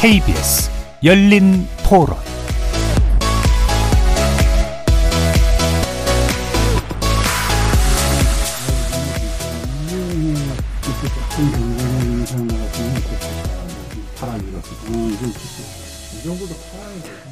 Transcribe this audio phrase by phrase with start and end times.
[0.00, 0.70] KBS
[1.04, 2.16] 열린 토론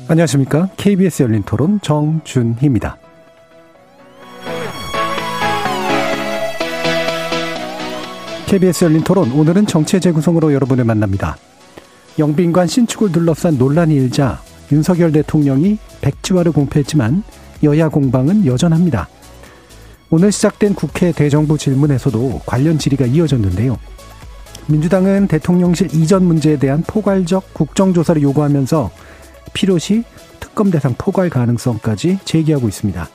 [0.06, 0.68] 안녕하십니까.
[0.76, 2.98] KBS 열린 토론 정준희입니다.
[8.46, 11.38] KBS 열린 토론 오늘은 정체 재구성으로 여러분을 만납니다.
[12.18, 14.40] 영빈관 신축을 둘러싼 논란이 일자
[14.72, 17.22] 윤석열 대통령이 백지화를 공표했지만
[17.62, 19.08] 여야 공방은 여전합니다.
[20.10, 23.78] 오늘 시작된 국회 대정부 질문에서도 관련 질의가 이어졌는데요.
[24.66, 28.90] 민주당은 대통령실 이전 문제에 대한 포괄적 국정조사를 요구하면서
[29.52, 30.04] 필요시
[30.40, 33.08] 특검 대상 포괄 가능성까지 제기하고 있습니다.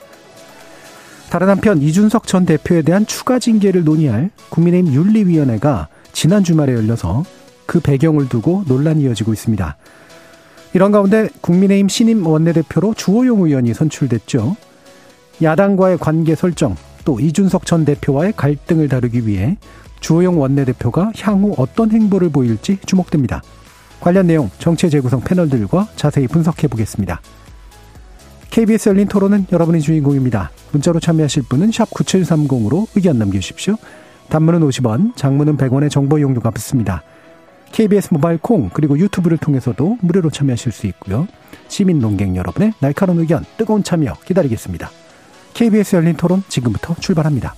[1.30, 7.24] 다른 한편 이준석 전 대표에 대한 추가 징계를 논의할 국민의힘 윤리위원회가 지난 주말에 열려서
[7.66, 9.76] 그 배경을 두고 논란이 이어지고 있습니다.
[10.74, 14.56] 이런 가운데 국민의힘 신임 원내대표로 주호영 의원이 선출됐죠.
[15.42, 19.56] 야당과의 관계 설정 또 이준석 전 대표와의 갈등을 다루기 위해
[20.00, 23.42] 주호영 원내대표가 향후 어떤 행보를 보일지 주목됩니다.
[24.00, 27.20] 관련 내용 정체 재구성 패널들과 자세히 분석해 보겠습니다.
[28.50, 30.50] KBS 열린 토론은 여러분의 주인공입니다.
[30.72, 33.76] 문자로 참여하실 분은 9730으로 의견 남겨주십시오.
[34.28, 37.02] 단문은 50원, 장문은 100원의 정보 용료가 붙습니다.
[37.74, 41.26] KBS 모바일 콩 그리고 유튜브를 통해서도 무료로 참여하실 수 있고요.
[41.66, 44.90] 시민 농객 여러분의 날카로운 의견, 뜨거운 참여 기다리겠습니다.
[45.54, 47.56] KBS 열린 토론 지금부터 출발합니다.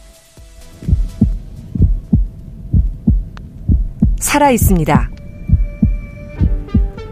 [4.19, 5.11] 살아 있습니다.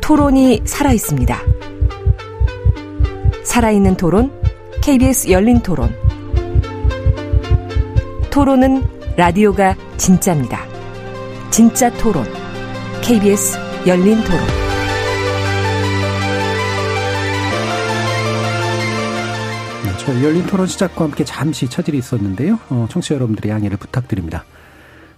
[0.01, 1.39] 토론이 살아 있습니다.
[3.45, 4.33] 살아있는 토론,
[4.81, 5.95] KBS 열린 토론.
[8.31, 8.83] 토론은
[9.19, 10.61] 라디오가 진짜입니다.
[11.51, 12.25] 진짜 토론,
[13.07, 14.41] KBS 열린 토론.
[19.85, 22.59] 네, 저희 열린 토론 시작과 함께 잠시 차질이 있었는데요.
[22.71, 24.47] 어, 청취자 여러분들의 양해를 부탁드립니다.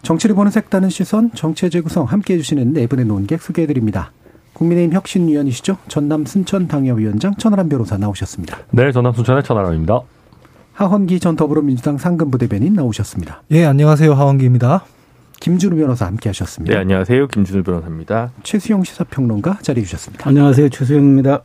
[0.03, 4.11] 정치를 보는 색다른 시선, 정치의 재구성 함께 해주시는 네 분의 논객 소개해드립니다.
[4.55, 5.77] 국민의힘 혁신위원이시죠.
[5.87, 8.59] 전남 순천 당협위원장 천하람 변호사 나오셨습니다.
[8.73, 10.01] 네, 전남 순천의 천하람입니다.
[10.73, 13.45] 하헌기 전 더불어민주당 상근부대변인 나오셨습니다.
[13.53, 14.13] 예, 안녕하세요.
[14.13, 14.85] 하헌기입니다.
[15.41, 16.75] 김준우 변호사 함께 하셨습니다.
[16.75, 17.29] 네, 안녕하세요.
[17.29, 18.33] 김준우 변호사입니다.
[18.43, 20.29] 최수영 시사평론가 자리해 주셨습니다.
[20.29, 20.69] 안녕하세요.
[20.71, 21.43] 최수영입니다.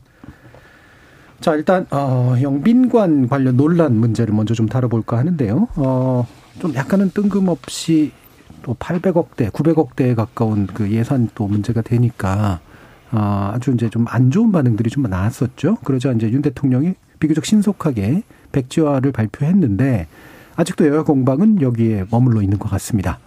[1.40, 5.68] 자, 일단 어, 영빈관 관련 논란 문제를 먼저 좀 다뤄볼까 하는데요.
[5.75, 6.28] 어,
[6.59, 8.12] 좀 약간은 뜬금없이
[8.63, 12.59] 또 800억대, 900억대에 가까운 그 예산 또 문제가 되니까
[13.09, 15.78] 아, 아주 이제 좀 안 좋은 반응들이 좀 나왔었죠.
[15.84, 20.07] 그러자 이제 윤 대통령이 비교적 신속하게 백지화를 발표했는데
[20.56, 23.19] 아직도 여야 공방은 여기에 머물러 있는 것 같습니다.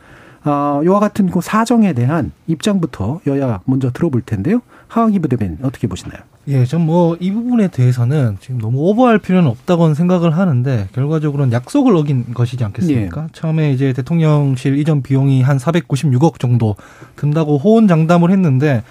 [0.45, 4.61] 아, 이와 같은 그 사정에 대한 입장부터 여야 먼저 들어볼 텐데요.
[4.89, 6.21] 하왕희 부대변인 어떻게 보시나요?
[6.47, 11.97] 예, 전 뭐 이 부분에 대해서는 지금 너무 오버할 필요는 없다고는 생각을 하는데 결과적으로는 약속을
[11.97, 13.23] 어긴 것이지 않겠습니까?
[13.23, 13.27] 예.
[13.33, 16.77] 처음에 이제 대통령실 이전 비용이 한 496억 정도
[17.17, 18.83] 든다고 호언장담을 했는데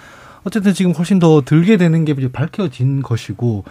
[0.42, 3.64] 어쨌든 지금 훨씬 더 들게 되는 게 밝혀진 것이고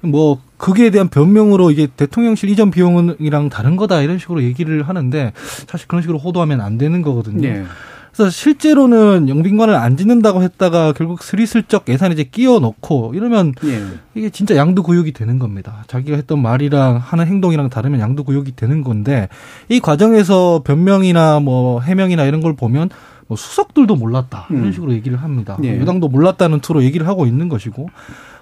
[0.00, 5.32] 뭐 거기에 대한 변명으로 이게 대통령실 이전 비용이랑 다른 거다 이런 식으로 얘기를 하는데
[5.66, 7.40] 사실 그런 식으로 호도하면 안 되는 거거든요.
[7.40, 7.64] 네.
[8.12, 13.80] 그래서 실제로는 영빈관을 안 짓는다고 했다가 결국 스리슬쩍 예산에 이제 끼워 넣고 이러면 네.
[14.16, 15.84] 이게 진짜 양도구역이 되는 겁니다.
[15.86, 19.28] 자기가 했던 말이랑 하는 행동이랑 다르면 양도구역이 되는 건데
[19.68, 22.90] 이 과정에서 변명이나 뭐 해명이나 이런 걸 보면
[23.28, 24.72] 뭐 수석들도 몰랐다 이런 음.
[24.72, 25.56] 식으로 얘기를 합니다.
[25.60, 25.78] 네.
[25.78, 27.88] 여당도 몰랐다는 투로 얘기를 하고 있는 것이고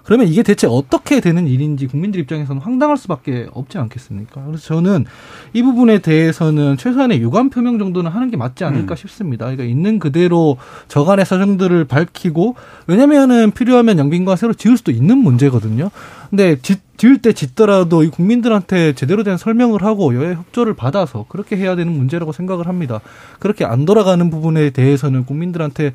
[0.06, 4.44] 그러면 이게 대체 어떻게 되는 일인지 국민들 입장에서는 황당할 수밖에 없지 않겠습니까?
[4.47, 5.05] 그래서 저는
[5.53, 8.97] 이 부분에 대해서는 최소한의 유감 표명 정도는 하는 게 맞지 않을까 음.
[8.97, 9.47] 싶습니다.
[9.47, 12.55] 그러니까 있는 그대로 저간의 사정들을 밝히고
[12.87, 15.91] 왜냐면은 필요하면 영빈관 새로 지을 수도 있는 문제거든요.
[16.31, 21.56] 근데 짓, 지을 때 짓더라도 이 국민들한테 제대로 된 설명을 하고 여의 협조를 받아서 그렇게
[21.56, 23.00] 해야 되는 문제라고 생각을 합니다.
[23.41, 25.93] 그렇게 안 돌아가는 부분에 대해서는 국민들한테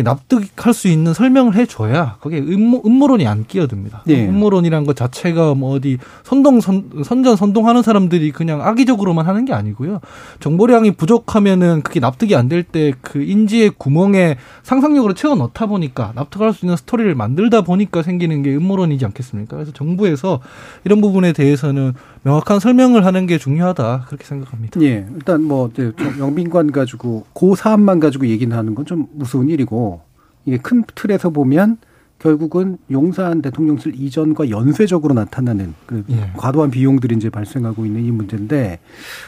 [0.00, 4.04] 납득할 수 있는 설명을 해줘야 거기에 음모, 음모론이 안 끼어듭니다.
[4.06, 4.26] 네.
[4.26, 10.00] 음모론이란 것 자체가 뭐 어디 선동 선, 선전 선동하는 사람들이 그냥 악의적으로만 하는 게 아니고요.
[10.40, 16.54] 정보량이 부족하면은 그게 납득이 안 될 때 그 인지의 구멍에 상상력으로 채워 넣다 보니까 납득할
[16.54, 19.56] 수 있는 스토리를 만들다 보니까 생기는 게 음모론이지 않겠습니까?
[19.56, 20.40] 그래서 정부에서
[20.84, 21.92] 이런 부분에 대해서는
[22.24, 24.80] 명확한 설명을 하는 게 중요하다 그렇게 생각합니다.
[24.82, 25.70] 예, 일단 뭐
[26.18, 30.00] 영빈관 가지고 고 사안만 가지고 얘기는 하는 건 좀 무서운 일이고
[30.44, 31.78] 이게 큰 틀에서 보면
[32.18, 36.30] 결국은 용산 대통령실 이전과 연쇄적으로 나타나는 그 예.
[36.36, 38.78] 과도한 비용들이 이제 발생하고 있는 이 문제인데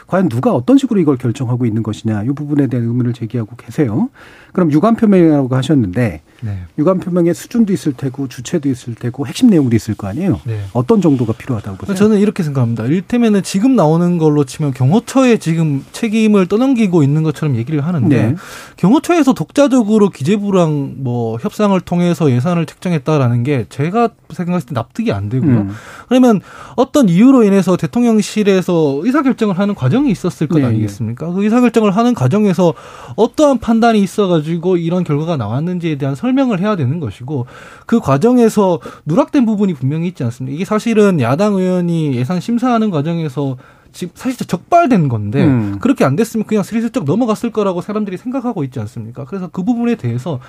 [0.07, 4.09] 과연 누가 어떤 식으로 이걸 결정하고 있는 것이냐 이 부분에 대한 의문을 제기하고 계세요.
[4.53, 6.59] 그럼 유감 표명이라고 하셨는데 네.
[6.77, 10.39] 유감 표명의 수준도 있을 테고 주체도 있을 테고 핵심 내용도 있을 거 아니에요.
[10.43, 10.61] 네.
[10.73, 11.95] 어떤 정도가 필요하다고 보세요?
[11.95, 12.85] 저는 이렇게 생각합니다.
[12.85, 18.35] 일테면은 지금 나오는 걸로 치면 경호처에 지금 책임을 떠넘기고 있는 것처럼 얘기를 하는데 네.
[18.77, 25.57] 경호처에서 독자적으로 기재부랑 뭐 협상을 통해서 예산을 책정했다라는 게 제가 생각했을 때 납득이 안 되고요.
[25.57, 25.71] 음.
[26.07, 26.41] 그러면
[26.75, 30.65] 어떤 이유로 인해서 대통령실에서 의사결정을 하는 과정이 있었을 것 네.
[30.65, 31.31] 아니겠습니까?
[31.31, 32.75] 그 의사결정을 하는 과정에서
[33.15, 37.47] 어떠한 판단이 있어가지고 이런 결과가 나왔는지에 대한 설명 을 해야 되는 것이고
[37.85, 40.53] 그 과정에서 누락된 부분이 분명히 있지 않습니까?
[40.53, 43.57] 이게 사실은 야당 의원이 예산 심사하는 과정에서
[43.95, 45.79] 지금 사실 적발된 건데 음.
[45.79, 49.23] 그렇게 안 됐으면 그냥 스리슬쩍 넘어갔을 거라고 사람들이 생각하고 있지 않습니까?
[49.23, 50.41] 그래서 그 부분에 대해서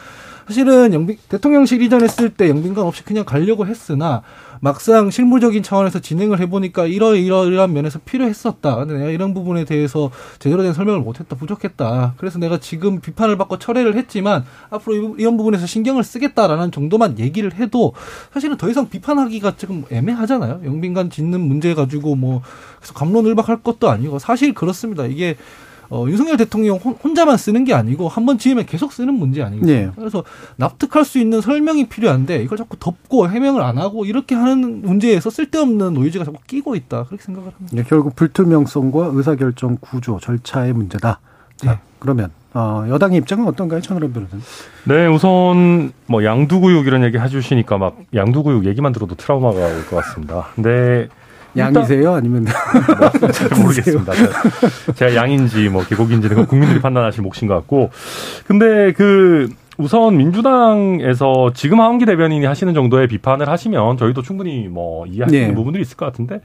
[0.49, 4.23] 사실은 영빈 대통령실 이전했을 때 영빈관 없이 그냥 가려고 했으나
[4.61, 8.76] 막상 실무적인 차원에서 진행을 해보니까 이러이러이러한 면에서 필요했었다.
[8.76, 12.14] 근데 내가 이런 부분에 대해서 제대로 된 설명을 못했다, 부족했다.
[12.17, 17.94] 그래서 내가 지금 비판을 받고 철회를 했지만 앞으로 이런 부분에서 신경을 쓰겠다라는 정도만 얘기를 해도
[18.32, 20.62] 사실은 더 이상 비판하기가 조금 애매하잖아요.
[20.64, 22.43] 영빈관 짓는 문제 가지고 뭐
[22.79, 25.06] 그래서 감론을박할 것도 아니고 사실 그렇습니다.
[25.06, 25.37] 이게
[25.91, 29.87] 어, 윤석열 대통령 혼자만 쓰는 게 아니고 한 번 지으면 계속 쓰는 문제 아니겠습니까?
[29.87, 29.93] 네.
[29.97, 30.25] 그래서
[30.56, 35.94] 납득할 수 있는 설명이 필요한데 이걸 자꾸 덮고 해명을 안 하고 이렇게 하는 문제에서 쓸데없는
[35.94, 37.77] 노이즈가 자꾸 끼고 있다 그렇게 생각을 합니다.
[37.77, 41.21] 네, 결국 불투명성과 의사결정 구조 절차의 문제다.
[41.56, 41.79] 자, 네.
[42.00, 44.43] 그러면 어, 여당의 입장은 어떤가요, 천하람 변호사님?
[44.85, 50.47] 네, 우선 뭐 양두구육 이런 얘기 해주시니까 막 양두구육 얘기만 들어도 트라우마가 올 것 같습니다.
[50.55, 51.09] 근데
[51.56, 52.12] 양이세요?
[52.14, 54.12] 아니면 뭐, 잘 모르겠습니다.
[54.94, 57.91] 제가 양인지 뭐 계곡인지는 국민들이 판단하실 몫인 것 같고,
[58.47, 59.49] 근데 그
[59.79, 65.49] 우선 민주당에서 지금 하원기 대변인이 하시는 정도의 비판을 하시면 저희도 충분히 뭐 이해할 수 있는
[65.50, 65.55] 네.
[65.55, 66.41] 부분들이 있을 것 같은데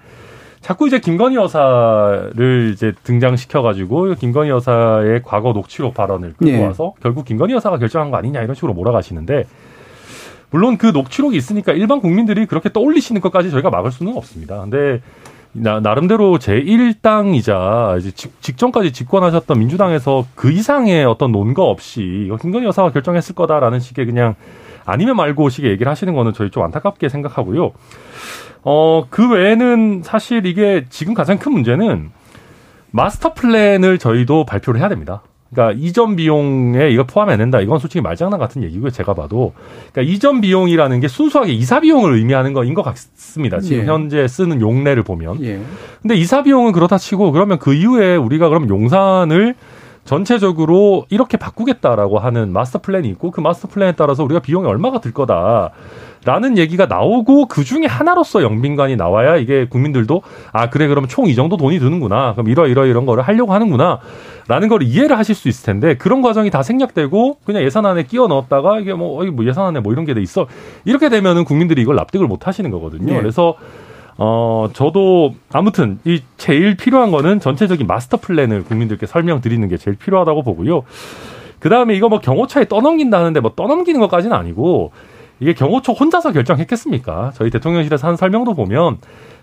[0.59, 6.63] 자꾸 이제 김건희 여사를 이제 등장시켜가지고 김건희 여사의 과거 녹취록 발언을 끌고 네.
[6.63, 9.45] 와서 결국 김건희 여사가 결정한 거 아니냐 이런 식으로 몰아가시는데
[10.51, 14.61] 물론 그 녹취록이 있으니까 일반 국민들이 그렇게 떠올리시는 것까지 저희가 막을 수는 없습니다.
[14.61, 15.01] 근데
[15.53, 22.65] 나, 나름대로 제1당이자 이제 직, 전까지 집권하셨던 민주당에서 그 이상의 어떤 논거 없이 이거 김건희
[22.65, 24.35] 여사가 결정했을 거다라는 식의 그냥
[24.85, 27.71] 아니면 말고 식의 얘기를 하시는 거는 저희 좀 안타깝게 생각하고요.
[28.63, 32.11] 어, 그 외에는 사실 이게 지금 가장 큰 문제는
[32.91, 35.21] 마스터 플랜을 저희도 발표를 해야 됩니다.
[35.53, 37.59] 그러니까 이전 비용에 이거 포함 안 된다.
[37.59, 38.89] 이건 솔직히 말장난 같은 얘기고요.
[38.89, 39.53] 제가 봐도.
[39.91, 43.59] 그러니까 이전 비용이라는 게 순수하게 이사 비용을 의미하는 거인 것 같습니다.
[43.59, 43.85] 지금 예.
[43.85, 45.43] 현재 쓰는 용례를 보면.
[45.43, 45.61] 예.
[46.01, 49.55] 근데 이사 비용은 그렇다 치고 그러면 그 이후에 우리가 그럼 용산을
[50.05, 55.11] 전체적으로 이렇게 바꾸겠다라고 하는 마스터 플랜이 있고 그 마스터 플랜에 따라서 우리가 비용이 얼마가 들
[55.11, 55.71] 거다.
[56.23, 60.21] 라는 얘기가 나오고 그 중에 하나로서 영빈관이 나와야 이게 국민들도
[60.51, 63.99] 아 그래 그러면 총이 정도 돈이 드는구나 그럼 이러 이러 이런 거를 하려고 하는구나
[64.47, 68.79] 라는 걸 이해를 하실 수 있을 텐데 그런 과정이 다 생략되고 그냥 예산안에 끼워 넣었다가
[68.79, 70.45] 이게 뭐, 뭐 예산안에 뭐 이런 게 돼 있어
[70.85, 73.13] 이렇게 되면은 국민들이 이걸 납득을 못 하시는 거거든요.
[73.13, 73.19] 네.
[73.19, 73.55] 그래서
[74.17, 80.43] 어, 저도 아무튼 이 제일 필요한 거는 전체적인 마스터 플랜을 국민들께 설명드리는 게 제일 필요하다고
[80.43, 80.83] 보고요.
[81.59, 84.91] 그 다음에 이거 뭐 경호처에 떠넘긴다는데 뭐 떠넘기는 것까지는 아니고
[85.41, 87.31] 이게 경호처 혼자서 결정했겠습니까?
[87.35, 88.99] 저희 대통령실에서 한 설명도 보면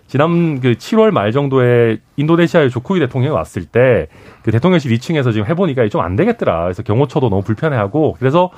[0.07, 4.07] 지난 그 7월 말 정도에 인도네시아의 조코이 대통령이 왔을 때
[4.41, 6.63] 그 대통령실 2층에서 지금 해보니까 좀 안 되겠더라.
[6.63, 8.49] 그래서 경호처도 너무 불편해하고 그래서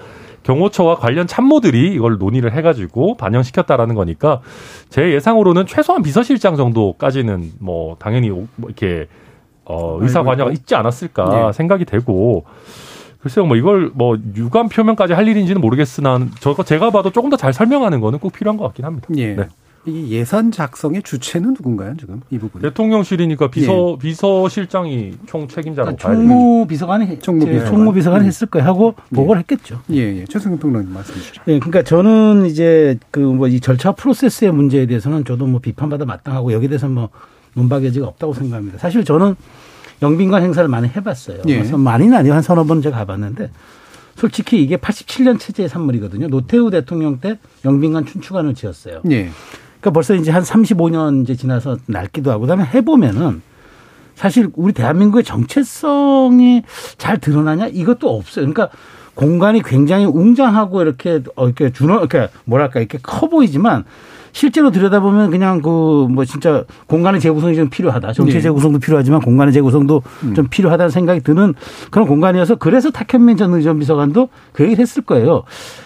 [0.44, 4.42] 경호처와 관련 참모들이 이걸 논의를 해가지고 반영시켰다라는 거니까
[4.90, 9.08] 제 예상으로는 최소한 비서실장 정도까지는 뭐 당연히 뭐 이렇게
[9.66, 11.52] 어 의사 관여가 있지 않았을까 네.
[11.54, 12.46] 생각이 되고
[13.22, 17.54] 글쎄요, 뭐 이걸 뭐 유감 표명까지 할 일인지는 모르겠으나 저거 제가 봐도 조금 더 잘
[17.54, 19.08] 설명하는 거는 꼭 필요한 것 같긴 합니다.
[19.18, 19.36] 예.
[19.36, 19.48] 네.
[19.88, 22.62] 이 예산 작성의 주체는 누군가요, 지금 이 부분?
[22.62, 23.98] 대통령실이니까 비서 예.
[24.00, 28.28] 비서실장이 총 책임자라고 그러니까 총무 비서관이 총무 비서관 총무 비서관이 예.
[28.28, 29.16] 했을 거예요 하고 예.
[29.16, 29.82] 보고를 했겠죠.
[29.92, 30.26] 예, 예.
[30.26, 31.42] 최승현 평론님 말씀 주시죠.
[31.48, 36.54] 예, 그러니까 저는 이제 그 뭐 이 절차 프로세스의 문제에 대해서는 저도 뭐 비판받아 마땅하고
[36.54, 37.10] 여기에 대해서 뭐
[37.56, 38.78] 논박의 여지가 없다고 생각합니다.
[38.78, 39.36] 사실 저는
[40.02, 41.42] 영빈관 행사를 많이 해봤어요.
[41.48, 41.58] 예.
[41.58, 43.52] 그래서 많이는 아니고 한 서너 번 제가 가봤는데
[44.16, 46.28] 솔직히 이게 87년 체제의 산물이거든요.
[46.28, 49.02] 노태우 대통령 때 영빈관 춘추관을 지었어요.
[49.12, 49.30] 예.
[49.80, 53.42] 그러니까 벌써 이제 한 35년 이제 지나서 낡기도 하고 그다음에 해보면은
[54.16, 56.64] 사실 우리 대한민국의 정체성이
[56.98, 58.46] 잘 드러나냐 이것도 없어요.
[58.46, 58.70] 그러니까
[59.16, 63.86] 공간이 굉장히 웅장하고 이렇게 어 이렇게 준어 이렇게 뭐랄까 이렇게 커 보이지만
[64.34, 65.72] 실제로 들여다보면 그냥 그
[66.12, 68.14] 뭐 진짜 공간의 재구성이 좀 필요하다.
[68.14, 68.42] 정체 네.
[68.42, 70.34] 재구성도 필요하지만 공간의 재구성도 음.
[70.34, 71.54] 좀 필요하다는 생각이 드는
[71.90, 75.44] 그런 공간이어서 그래서 탁현민 전 의전 비서관도 그 얘기를 했을 거예요.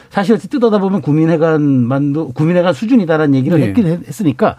[0.10, 3.68] 사실 뜯어다 보면 구민회관만도 구민회관 수준이다라는 얘기를 네.
[3.68, 4.56] 했긴 했으니까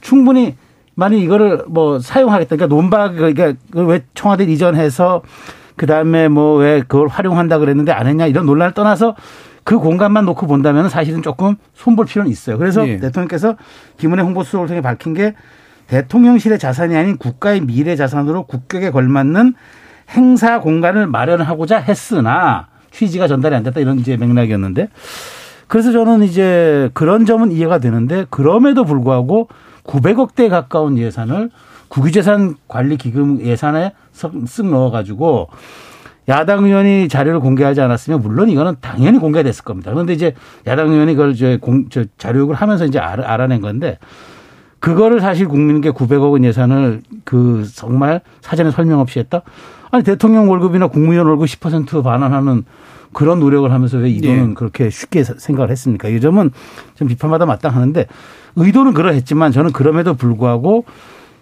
[0.00, 0.54] 충분히
[0.94, 2.56] 만약 이거를 뭐 사용하겠다.
[2.56, 5.22] 그러니까 논박 그러니까 왜 청와대 이전해서
[5.76, 9.16] 그 다음에 뭐 왜 그걸 활용한다 그랬는데 안 했냐 이런 논란을 떠나서
[9.64, 12.58] 그 공간만 놓고 본다면 사실은 조금 손볼 필요는 있어요.
[12.58, 12.98] 그래서 예.
[12.98, 13.56] 대통령께서
[13.98, 15.34] 김은혜 홍보수석을 통해 밝힌 게
[15.88, 19.54] 대통령실의 자산이 아닌 국가의 미래 자산으로 국격에 걸맞는
[20.10, 24.88] 행사 공간을 마련하고자 했으나 취지가 전달이 안 됐다 이런 이제 맥락이었는데
[25.68, 29.48] 그래서 저는 이제 그런 점은 이해가 되는데 그럼에도 불구하고
[29.84, 31.50] 900억 대 가까운 예산을
[31.88, 35.48] 국유재산 관리 기금 예산에 쓱 넣어가지고
[36.30, 39.90] 야당 의원이 자료를 공개하지 않았으면 물론 이거는 당연히 공개됐을 겁니다.
[39.90, 40.34] 그런데 이제
[40.66, 43.98] 야당 의원이 그걸 저, 공, 저 자료 요구를 하면서 이제 알아낸 건데
[44.78, 49.42] 그거를 사실 국민께 900억 원 예산을 그 정말 사전에 설명 없이 했다?
[49.90, 52.64] 아니 대통령 월급이나 국무위원 월급 10% 반환하는
[53.12, 54.54] 그런 노력을 하면서 왜 이거는 네.
[54.54, 56.08] 그렇게 쉽게 생각을 했습니까?
[56.08, 56.52] 이 점은
[56.94, 58.06] 좀 비판마다 마땅하는데
[58.54, 60.84] 의도는 그러했지만 저는 그럼에도 불구하고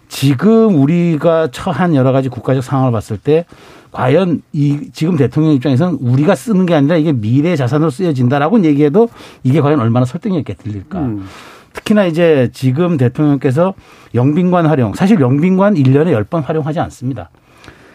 [0.09, 3.45] 지금 우리가 처한 여러 가지 국가적 상황을 봤을 때
[3.91, 9.07] 과연 이 지금 대통령 입장에서는 우리가 쓰는 게 아니라 이게 미래 자산으로 쓰여진다라고 얘기해도
[9.43, 10.99] 이게 과연 얼마나 설득력 있게 들릴까.
[10.99, 11.25] 음.
[11.73, 13.75] 특히나 이제 지금 대통령께서
[14.15, 17.29] 영빈관 활용, 사실 영빈관 1년에 10번 활용하지 않습니다.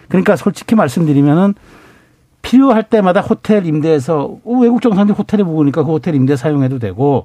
[0.09, 1.55] 그러니까 솔직히 말씀드리면은
[2.43, 7.25] 필요할 때마다 호텔 임대해서 어, 외국 정상들이 호텔에 묵으니까 그 호텔 임대 사용해도 되고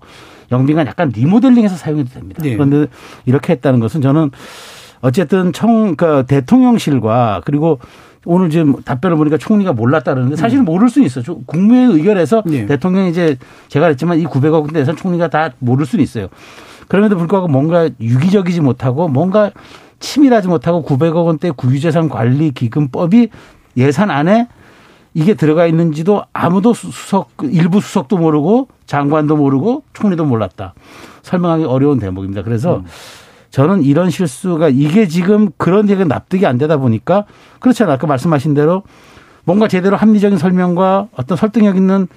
[0.52, 2.42] 영빈관 약간 리모델링해서 사용해도 됩니다.
[2.42, 2.54] 네.
[2.54, 2.88] 그런데
[3.26, 4.32] 이렇게 했다는 것은 저는
[5.02, 7.80] 어쨌든 청, 그 대통령실과 그리고
[8.26, 11.24] 오늘 지금 답변을 보니까 총리가 몰랐다 그러는데 사실 은 모를 수 있어요.
[11.46, 12.66] 국무회의 의결에서 네.
[12.66, 13.38] 대통령이 이제
[13.70, 16.28] 제가 그랬지만 이 900억 대선 총리가 다 모를 수는 있어요.
[16.88, 19.52] 그럼에도 불구하고 뭔가 유기적이지 못하고 뭔가
[20.00, 23.30] 치밀하지 못하고 900억 원대 국유재산 관리 기금법이
[23.78, 24.48] 예산 안에
[25.14, 30.74] 이게 들어가 있는지도 아무도 수석 일부 수석도 모르고 장관도 모르고 총리도 몰랐다.
[31.24, 32.44] 설명하기 어려운 대목입니다.
[32.44, 32.86] 그래서 음.
[33.52, 37.26] 저는 이런 실수가 이게 지금 그런 얘기가 납득이 안 되다 보니까
[37.60, 37.96] 그렇잖아요.
[37.96, 38.84] 아까 말씀하신 대로
[39.44, 42.08] 뭔가 제대로 합리적인 설명과 어떤 설득력 있는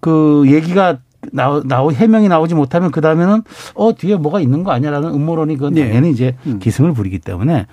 [0.00, 0.98] 그 얘기가
[1.32, 3.42] 나오, 나오 해명이 나오지 못하면 그 다음에는
[3.74, 5.86] 어 뒤에 뭐가 있는 거 아니야라는 음모론이 그건 네.
[5.88, 6.58] 당연히 이제 음.
[6.58, 7.66] 기승을 부리기 때문에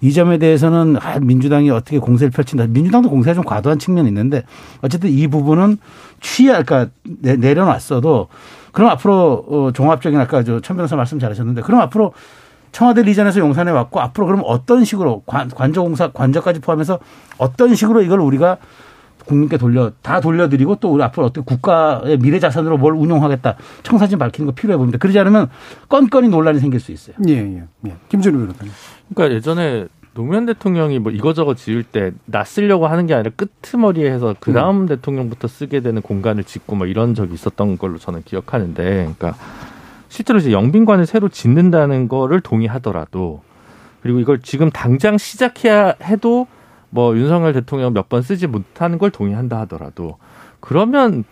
[0.00, 2.66] 이 점에 대해서는 아, 민주당이 어떻게 공세를 펼친다.
[2.66, 4.42] 민주당도 공세가 좀 과도한 측면이 있는데
[4.80, 5.76] 어쨌든 이 부분은
[6.20, 6.90] 취할 그러니까
[7.22, 8.26] 내려놨어도
[8.72, 12.12] 그럼 앞으로 어, 종합적인 아까 저 천 변호사 말씀 잘하셨는데 그럼 앞으로
[12.72, 16.98] 청와대 리전에서 용산에 왔고 앞으로 그럼 어떤 식으로 관, 관저공사 관저까지 포함해서
[17.38, 18.58] 어떤 식으로 이걸 우리가
[19.26, 24.46] 국민께 돌려 다 돌려드리고 또 우리 앞으로 어떻게 국가의 미래 자산으로 뭘 운용하겠다 청사진 밝히는
[24.46, 24.98] 거 필요해 보입니다.
[24.98, 25.48] 그러지 않으면
[25.88, 27.16] 건건이 논란이 생길 수 있어요.
[27.28, 27.64] 예, 예.
[27.86, 27.96] 예.
[28.08, 28.72] 김준우 변호사님.
[29.14, 34.34] 그러니까 예전에 노무현 대통령이 뭐 이거저거 지을 때 나 쓰려고 하는 게 아니라 끄트머리에 해서
[34.40, 34.86] 그 다음 음.
[34.86, 39.34] 대통령부터 쓰게 되는 공간을 짓고 뭐 이런 적이 있었던 걸로 저는 기억하는데, 그러니까
[40.10, 43.40] 실제로 이제 영빈관을 새로 짓는다는 거를 동의하더라도
[44.02, 46.46] 그리고 이걸 지금 당장 시작해야 해도
[46.90, 50.18] 뭐 윤석열 대통령 몇 번 쓰지 못하는 걸 동의한다 하더라도
[50.58, 51.24] 그러면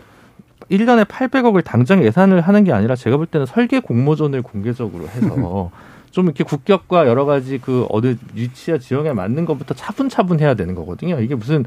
[0.71, 5.71] 1년에 800억을 당장 예산을 하는 게 아니라 제가 볼 때는 설계 공모전을 공개적으로 해서
[6.13, 11.21] 좀 이렇게 국격과 여러 가지 그 어느 위치와 지형에 맞는 것부터 차분차분 해야 되는 거거든요.
[11.21, 11.65] 이게 무슨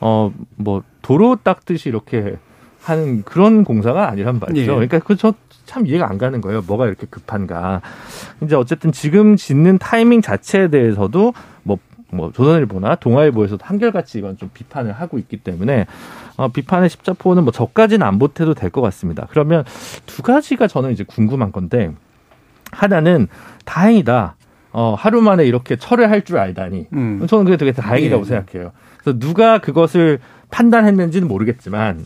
[0.00, 2.36] 어 뭐 도로 닦듯이 이렇게
[2.82, 4.60] 하는 그런 공사가 아니란 말이죠.
[4.60, 4.66] 예.
[4.74, 5.34] 그러니까 그저
[5.66, 6.62] 참 이해가 안 가는 거예요.
[6.66, 7.82] 뭐가 이렇게 급한가.
[8.42, 11.78] 이제 어쨌든 지금 짓는 타이밍 자체에 대해서도 뭐,
[12.10, 15.86] 뭐 조선일보나 동아일보에서도 한결같이 이건 좀 비판을 하고 있기 때문에
[16.36, 19.26] 어, 비판의 십자포는 뭐 저까지는 안 보태도 될 것 같습니다.
[19.30, 19.64] 그러면
[20.06, 21.92] 두 가지가 저는 이제 궁금한 건데
[22.72, 23.28] 하나는
[23.64, 24.36] 다행이다.
[24.72, 26.88] 어, 하루 만에 이렇게 철회할 줄 알다니.
[26.92, 27.26] 음.
[27.26, 28.28] 저는 그게 되게 다행이라고 네.
[28.28, 28.72] 생각해요.
[29.00, 30.18] 그래서 누가 그것을
[30.50, 32.04] 판단했는지는 모르겠지만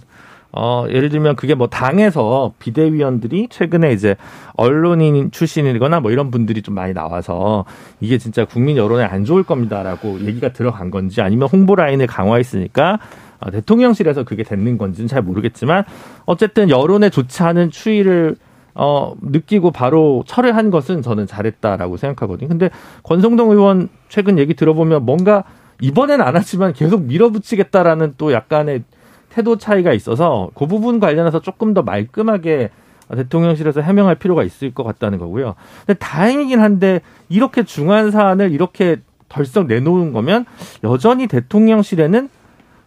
[0.52, 4.16] 어, 예를 들면 그게 뭐 당에서 비대위원들이 최근에 이제
[4.54, 7.64] 언론인 출신이거나 뭐 이런 분들이 좀 많이 나와서
[8.00, 12.98] 이게 진짜 국민 여론에 안 좋을 겁니다라고 얘기가 들어간 건지 아니면 홍보 라인을 강화했으니까
[13.38, 15.84] 어, 대통령실에서 그게 됐는 건지는 잘 모르겠지만
[16.26, 18.36] 어쨌든 여론에 좋지 않은 추이를
[18.74, 22.48] 어, 느끼고 바로 철회한 것은 저는 잘했다라고 생각하거든요.
[22.48, 22.70] 근데
[23.02, 25.44] 권성동 의원 최근 얘기 들어보면 뭔가
[25.80, 28.84] 이번엔 안 하지만 계속 밀어붙이겠다라는 또 약간의
[29.30, 32.70] 태도 차이가 있어서 그 부분 관련해서 조금 더 말끔하게
[33.14, 35.54] 대통령실에서 해명할 필요가 있을 것 같다는 거고요.
[35.86, 40.44] 근데 다행이긴 한데 이렇게 중요한 사안을 이렇게 덜썩 내놓은 거면
[40.84, 42.28] 여전히 대통령실에는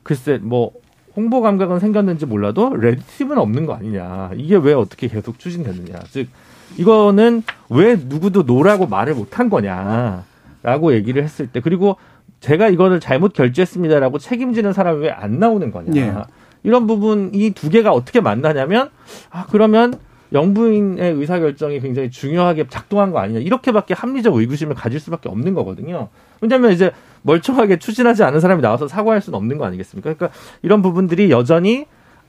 [0.04, 0.72] 글쎄 뭐
[1.16, 4.32] 홍보 감각은 생겼는지 몰라도 narrative는 없는 거 아니냐.
[4.36, 6.00] 이게 왜 어떻게 계속 추진되느냐.
[6.10, 6.28] 즉
[6.78, 11.98] 이거는 왜 누구도 노라고 말을 못한 거냐라고 얘기를 했을 때 그리고
[12.44, 15.92] 제가 이거를 잘못 결제했습니다라고 책임지는 사람이 왜 안 나오는 거냐.
[15.96, 16.14] 예.
[16.64, 18.90] 이런 부분 이 두 개가 어떻게 만나냐면
[19.30, 19.94] 아 그러면
[20.34, 26.10] 영부인의 의사 결정이 굉장히 중요하게 작동한 거 아니냐 이렇게밖에 합리적 의구심을 가질 수밖에 없는 거거든요.
[26.42, 30.14] 왜냐하면 이제 멀쩡하게 추진하지 않은 사람이 나와서 사과할 수는 없는 거 아니겠습니까?
[30.14, 31.86] 그러니까 이런 부분들이 여전히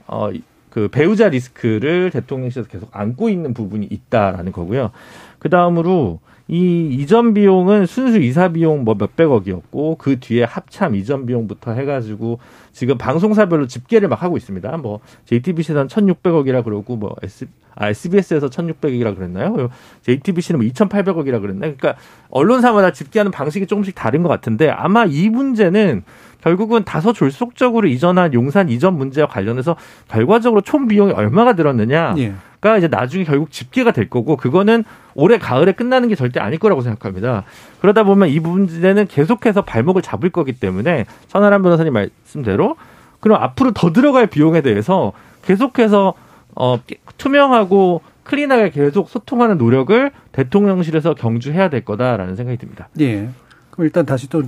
[0.07, 0.31] 어
[0.75, 4.91] 그 배우자 리스크를 대통령실에서 계속 안고 있는 부분이 있다라는 거고요.
[5.39, 11.71] 그 다음으로 이 이전 비용은 순수 이사 비용 뭐 몇백억이었고 그 뒤에 합참 이전 비용부터
[11.71, 12.39] 해가지고
[12.71, 14.77] 지금 방송사별로 집계를 막 하고 있습니다.
[14.77, 19.69] 뭐 JTBC에서는 1,600억이라 그러고 뭐 S, 아, SBS에서 1,600억이라 그랬나요?
[20.03, 21.73] JTBC는 뭐 2,800억이라 그랬나요?
[21.75, 21.95] 그러니까
[22.29, 26.03] 언론사마다 집계하는 방식이 조금씩 다른 것 같은데 아마 이 문제는
[26.41, 29.75] 결국은 다소 졸속적으로 이전한 용산 이전 문제와 관련해서
[30.07, 32.13] 결과적으로 총 비용이 얼마가 들었느냐.
[32.19, 32.35] 예.
[32.65, 36.81] 가 이제 나중에 결국 집계가 될 거고 그거는 올해 가을에 끝나는 게 절대 아닐 거라고
[36.81, 37.43] 생각합니다.
[37.79, 42.75] 그러다 보면 이 문제는 계속해서 발목을 잡을 거기 때문에 천하람 변호사님 말씀대로
[43.19, 46.15] 그럼 앞으로 더 들어갈 비용에 대해서 계속해서
[46.55, 46.79] 어
[47.19, 52.89] 투명하고 클린하게 계속 소통하는 노력을 대통령실에서 경주해야 될 거다라는 생각이 듭니다.
[52.99, 53.29] 예.
[53.69, 54.41] 그럼 일단 다시 또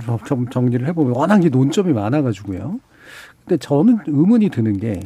[0.50, 2.80] 정리를 해보면 워낙 이 논점이 많아가지고요.
[3.44, 4.98] 근데 저는 의문이 드는 게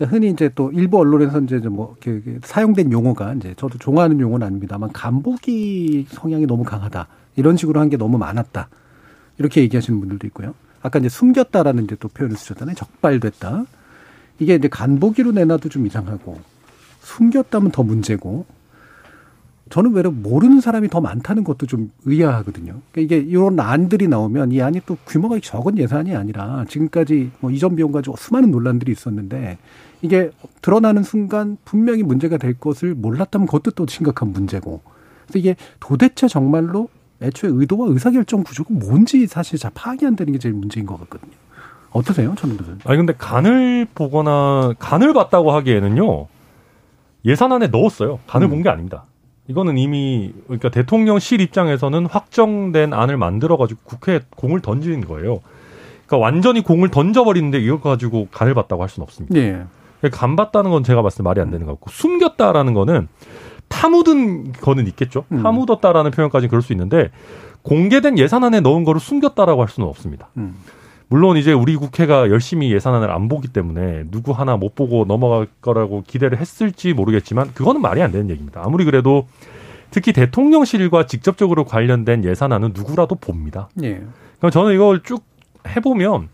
[0.00, 1.94] 그러니까 흔히 이제 또 일부 언론에서 이제 뭐
[2.42, 7.98] 사용된 용어가 이제 저도 좋아하는 용어는 아닙니다만 간보기 성향이 너무 강하다 이런 식으로 한 게
[7.98, 8.68] 너무 많았다
[9.36, 10.54] 이렇게 얘기하시는 분들도 있고요.
[10.80, 12.76] 아까 이제 숨겼다라는 이제 또 표현을 쓰셨잖아요.
[12.76, 13.64] 적발됐다.
[14.38, 16.40] 이게 이제 간보기로 내놔도 좀 이상하고
[17.00, 18.46] 숨겼다면 더 문제고
[19.68, 22.80] 저는 외로 모르는 사람이 더 많다는 것도 좀 의아하거든요.
[22.90, 27.76] 그러니까 이게 이런 안들이 나오면 이 안이 또 규모가 적은 예산이 아니라 지금까지 뭐 이전
[27.76, 29.58] 비용 가지고 수많은 논란들이 있었는데
[30.02, 30.30] 이게
[30.62, 34.80] 드러나는 순간 분명히 문제가 될 것을 몰랐다면 그것도 또 심각한 문제고.
[35.26, 36.88] 그래서 이게 도대체 정말로
[37.22, 41.32] 애초에 의도와 의사결정 구조가 뭔지 사실 잘 파악이 안 되는 게 제일 문제인 것 같거든요.
[41.92, 42.78] 어떠세요, 저는 무슨?
[42.84, 46.26] 아니 근데 간을 보거나 간을 봤다고 하기에는요
[47.24, 48.20] 예산안에 넣었어요.
[48.26, 48.50] 간을 음.
[48.50, 49.04] 본게 아닙니다.
[49.48, 55.40] 이거는 이미 그러니까 대통령실 입장에서는 확정된 안을 만들어 가지고 국회에 공을 던지는 거예요.
[56.06, 59.36] 그러니까 완전히 공을 던져버리는데 이걸 가지고 간을 봤다고 할 수는 없습니다.
[59.36, 59.64] 예.
[60.08, 63.08] 간 봤다는 건 제가 봤을 때 말이 안 되는 것 같고 숨겼다라는 거는
[63.68, 65.24] 파묻은 거는 있겠죠.
[65.32, 65.42] 음.
[65.42, 67.10] 파묻었다라는 표현까지 그럴 수 있는데
[67.62, 70.28] 공개된 예산안에 넣은 거를 숨겼다라고 할 수는 없습니다.
[70.36, 70.54] 음.
[71.08, 76.04] 물론 이제 우리 국회가 열심히 예산안을 안 보기 때문에 누구 하나 못 보고 넘어갈 거라고
[76.06, 78.62] 기대를 했을지 모르겠지만 그거는 말이 안 되는 얘기입니다.
[78.64, 79.26] 아무리 그래도
[79.90, 83.68] 특히 대통령실과 직접적으로 관련된 예산안은 누구라도 봅니다.
[83.82, 84.00] 예.
[84.38, 85.24] 그럼 저는 이걸 쭉
[85.68, 86.28] 해보면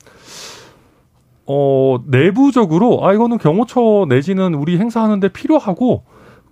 [1.47, 6.03] 어 내부적으로 아 이거는 경호처 내지는 우리 행사하는데 필요하고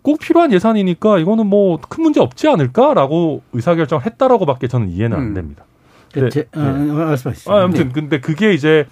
[0.03, 5.35] 꼭 필요한 예산이니까 이거는 뭐 큰 문제 없지 않을까라고 의사결정을 했다라고밖에 저는 이해는 안 음.
[5.35, 5.65] 됩니다.
[6.15, 6.61] 네, 제, 네.
[6.61, 7.17] 아,
[7.49, 7.93] 아, 아무튼 네.
[7.93, 8.87] 근데 그게 이제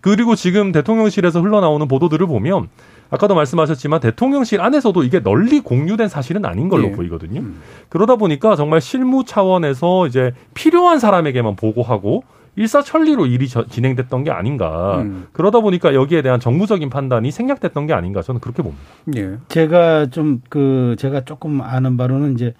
[0.00, 2.68] 그리고 지금 대통령실에서 흘러나오는 보도들을 보면
[3.10, 6.92] 아까도 말씀하셨지만 대통령실 안에서도 이게 널리 공유된 사실은 아닌 걸로 네.
[6.92, 7.40] 보이거든요.
[7.40, 7.60] 음.
[7.88, 12.22] 그러다 보니까 정말 실무 차원에서 이제 필요한 사람에게만 보고하고
[12.60, 14.98] 일사천리로 일이 저, 진행됐던 게 아닌가.
[15.00, 15.26] 음.
[15.32, 18.20] 그러다 보니까 여기에 대한 정무적인 판단이 생략됐던 게 아닌가.
[18.20, 18.82] 저는 그렇게 봅니다.
[19.16, 19.38] 예.
[19.48, 22.54] 제가 좀 그 제가 조금 아는 바로는 이제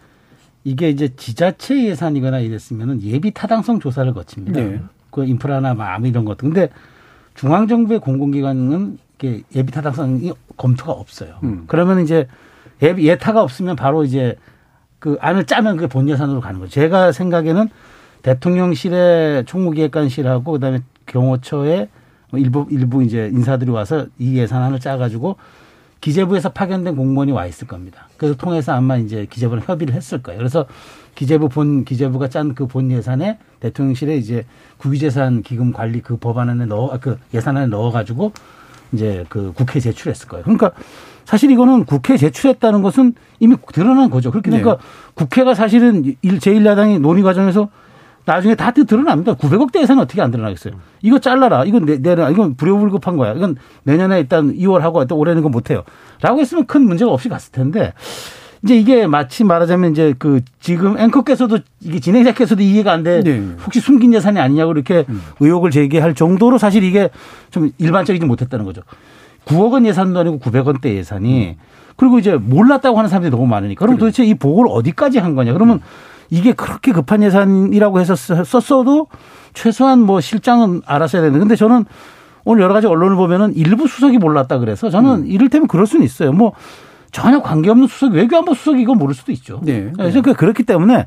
[0.64, 4.60] 이게 이제 지자체 예산이거나 이랬으면은 예비 타당성 조사를 거칩니다.
[4.60, 4.80] 네.
[5.10, 6.38] 그 인프라나 마음 이런 것도.
[6.38, 6.70] 근데
[7.34, 11.36] 중앙 정부의 공공기관은 이게 예비 타당성이 검토가 없어요.
[11.42, 11.64] 음.
[11.66, 12.26] 그러면 이제
[12.82, 14.36] 예비 예타가 없으면 바로 이제
[14.98, 16.72] 그 안을 짜면 그게 본 예산으로 가는 거죠.
[16.72, 17.68] 제가 생각에는
[18.22, 21.88] 대통령실의 총무기획관실하고 그다음에 경호처에
[22.30, 25.36] 뭐 일부 일부 이제 인사들이 와서 이 예산안을 짜가지고
[26.00, 28.08] 기재부에서 파견된 공무원이 와 있을 겁니다.
[28.16, 30.38] 그래서 통해서 아마 이제 기재부랑 협의를 했을 거예요.
[30.38, 30.66] 그래서
[31.14, 34.44] 기재부 본 기재부가 짠 그 본 예산에 대통령실에 이제
[34.78, 38.32] 국유재산 기금 관리 그 법안에 넣어 그 예산안에 넣어가지고
[38.92, 40.44] 이제 그 국회에 제출했을 거예요.
[40.44, 40.72] 그러니까
[41.26, 44.30] 사실 이거는 국회에 제출했다는 것은 이미 드러난 거죠.
[44.30, 44.82] 그렇게 되니까 네.
[45.14, 47.68] 국회가 사실은 제1야당이 논의 과정에서
[48.24, 49.34] 나중에 다 드러납니다.
[49.34, 50.74] 900억대 예산은 어떻게 안 드러나겠어요?
[51.02, 51.64] 이거 잘라라.
[51.64, 52.30] 이건 내, 내라.
[52.30, 53.32] 이건 불효불급한 거야.
[53.32, 55.82] 이건 내년에 일단 2월 하고 또 올해는 그건 못해요.
[56.20, 57.92] 라고 했으면 큰 문제가 없이 갔을 텐데
[58.62, 63.22] 이제 이게 마치 말하자면 이제 그 지금 앵커께서도 이게 진행자께서도 이해가 안 돼.
[63.22, 63.42] 네.
[63.64, 65.22] 혹시 숨긴 예산이 아니냐고 이렇게 음.
[65.40, 67.08] 의혹을 제기할 정도로 사실 이게
[67.50, 68.82] 좀 일반적이지 못했다는 거죠.
[69.46, 71.54] 9억 원 예산도 아니고 900원대 예산이 음.
[71.96, 74.06] 그리고 이제 몰랐다고 하는 사람들이 너무 많으니까 그럼 그래.
[74.06, 75.54] 도대체 이 보고를 어디까지 한 거냐?
[75.54, 75.80] 그러면 음.
[76.30, 79.08] 이게 그렇게 급한 예산이라고 해서 썼어도
[79.52, 81.84] 최소한 뭐 실장은 알았어야 되는데 근데 저는
[82.44, 85.26] 오늘 여러 가지 언론을 보면은 일부 수석이 몰랐다 그래서 저는 음.
[85.26, 86.32] 이를테면 그럴 수는 있어요.
[86.32, 86.52] 뭐
[87.12, 89.60] 전혀 관계없는 수석 외교안보 수석이 이거 모를 수도 있죠.
[89.62, 89.90] 네.
[89.96, 90.32] 그래서 네.
[90.32, 91.06] 그렇기 때문에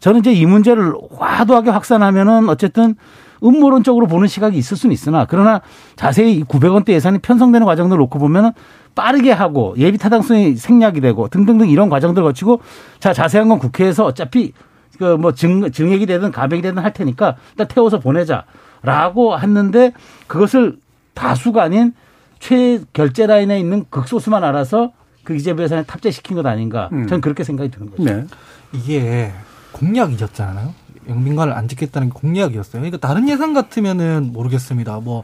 [0.00, 2.96] 저는 이제 이 문제를 과도하게 확산하면은 어쨌든
[3.42, 5.60] 음모론적으로 보는 시각이 있을 수는 있으나 그러나
[5.96, 8.50] 자세히 900원대 예산이 편성되는 과정을 놓고 보면은
[8.94, 12.60] 빠르게 하고 예비 타당성이 생략이 되고 등등등 이런 과정들 거치고
[13.00, 14.52] 자 자세한 건 국회에서 어차피
[14.98, 19.92] 그 뭐 증, 증액이 되든 가백이 되든 할 테니까 일단 태워서 보내자라고 했는데
[20.26, 20.78] 그것을
[21.14, 21.92] 다수가 아닌
[22.40, 24.92] 최결제 라인에 있는 극소수만 알아서
[25.24, 26.88] 그 기재부 예산에 탑재시킨 것 아닌가.
[26.92, 27.06] 음.
[27.06, 28.04] 저는 그렇게 생각이 드는 거죠.
[28.04, 28.26] 네.
[28.72, 29.32] 이게
[29.72, 30.74] 공약이었잖아요.
[31.08, 32.82] 영빈관을 안 짓겠다는 게 공약이었어요.
[32.82, 35.00] 그러니까 다른 예산 같으면은 모르겠습니다.
[35.00, 35.22] 뭐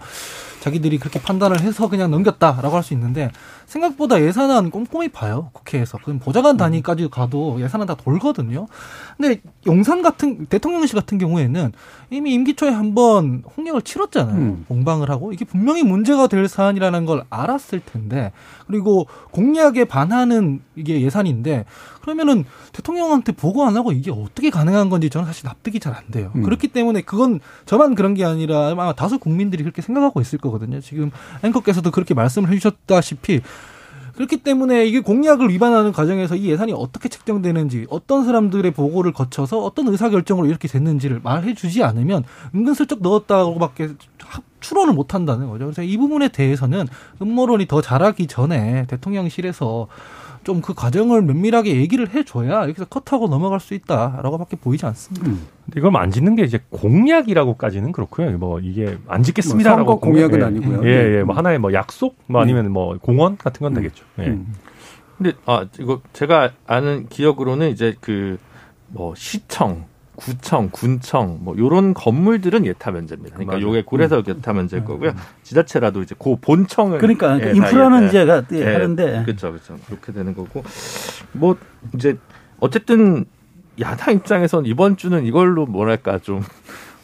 [0.64, 3.30] 자기들이 그렇게 판단을 해서 그냥 넘겼다라고 할 수 있는데
[3.66, 5.98] 생각보다 예산안 꼼꼼히 봐요 국회에서.
[5.98, 8.66] 그럼 보좌관 단위까지 가도 예산안 다 돌거든요.
[9.16, 11.72] 근데 용산 같은 대통령실 같은 경우에는
[12.10, 14.36] 이미 임기 초에 한번 홍역을 치렀잖아요.
[14.36, 14.64] 음.
[14.68, 18.32] 공방을 하고 이게 분명히 문제가 될 사안이라는 걸 알았을 텐데
[18.66, 21.64] 그리고 공약에 반하는 이게 예산인데
[22.02, 26.32] 그러면은 대통령한테 보고 안 하고 이게 어떻게 가능한 건지 저는 사실 납득이 잘 안 돼요.
[26.34, 26.42] 음.
[26.42, 30.80] 그렇기 때문에 그건 저만 그런 게 아니라 아마 다수 국민들이 그렇게 생각하고 있을 거거든요.
[30.80, 31.12] 지금
[31.44, 33.40] 앵커께서도 그렇게 말씀을 해주셨다시피
[34.16, 39.88] 그렇기 때문에 이게 공약을 위반하는 과정에서 이 예산이 어떻게 책정되는지 어떤 사람들의 보고를 거쳐서 어떤
[39.88, 42.24] 의사결정으로 이렇게 됐는지를 말해 주지 않으면
[42.54, 43.90] 은근슬쩍 넣었다고밖에
[44.60, 45.66] 추론을 못 한다는 거죠.
[45.66, 46.86] 그래서 이 부분에 대해서는
[47.20, 49.88] 음모론이 더 자라기 전에 대통령실에서
[50.44, 55.26] 좀 그 과정을 면밀하게 얘기를 해줘야 여기서 컷하고 넘어갈 수 있다라고밖에 보이지 않습니다.
[55.26, 55.46] 음.
[55.64, 58.38] 근데 이걸 안 짓는 게 이제 공약이라고까지는 그렇고요.
[58.38, 60.84] 뭐 이게 안 짓겠습니다라고 뭐 공약은 공약, 아니고요.
[60.84, 63.74] 예, 예, 예, 뭐 하나의 뭐 약속, 뭐 아니면 뭐 공원 같은 건 음.
[63.74, 64.04] 되겠죠.
[64.20, 64.26] 예.
[64.28, 64.54] 음.
[65.18, 68.38] 근데 아 이거 제가 아는 기억으로는 이제 그
[68.94, 69.84] 뭐 시청
[70.16, 73.36] 구청, 군청 뭐 요런 건물들은 예타 면제입니다.
[73.36, 74.24] 그러니까 요게 고래서 음.
[74.26, 74.86] 예타 면제일 음.
[74.86, 75.14] 거고요.
[75.42, 79.76] 지자체라도 이제 고 본청을 그러니까 예, 인프라 면제가 예, 하는데 그렇죠, 그렇죠.
[79.86, 80.62] 그렇게 되는 거고
[81.32, 81.56] 뭐
[81.94, 82.16] 이제
[82.60, 83.24] 어쨌든
[83.80, 86.42] 야당 입장에선 이번 주는 이걸로 뭐랄까 좀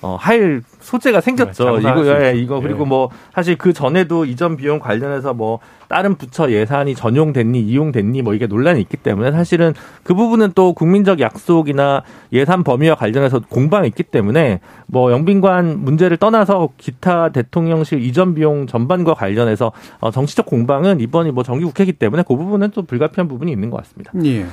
[0.02, 1.78] 어, 할 소재가 생겼죠.
[1.78, 2.88] 네, 이거, 예, 이거, 그리고 예.
[2.88, 5.58] 뭐, 사실 그 전에도 이전 비용 관련해서 뭐,
[5.88, 11.20] 다른 부처 예산이 전용됐니, 이용됐니, 뭐, 이게 논란이 있기 때문에 사실은 그 부분은 또 국민적
[11.20, 18.66] 약속이나 예산 범위와 관련해서 공방이 있기 때문에 뭐, 영빈관 문제를 떠나서 기타 대통령실 이전 비용
[18.66, 23.68] 전반과 관련해서 어, 정치적 공방은 이번이 뭐 정기국회이기 때문에 그 부분은 또 불가피한 부분이 있는
[23.68, 24.12] 것 같습니다.
[24.24, 24.46] 예.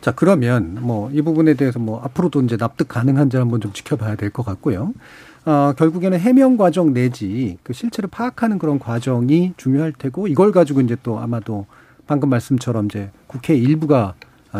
[0.00, 4.30] 자, 그러면 뭐 이 부분에 대해서 뭐 앞으로도 이제 납득 가능한지 한번 좀 지켜봐야 될
[4.30, 4.92] 것 같고요.
[5.44, 10.96] 어, 결국에는 해명 과정 내지 그 실체를 파악하는 그런 과정이 중요할 테고 이걸 가지고 이제
[11.02, 11.66] 또 아마도
[12.06, 14.14] 방금 말씀처럼 이제 국회 일부가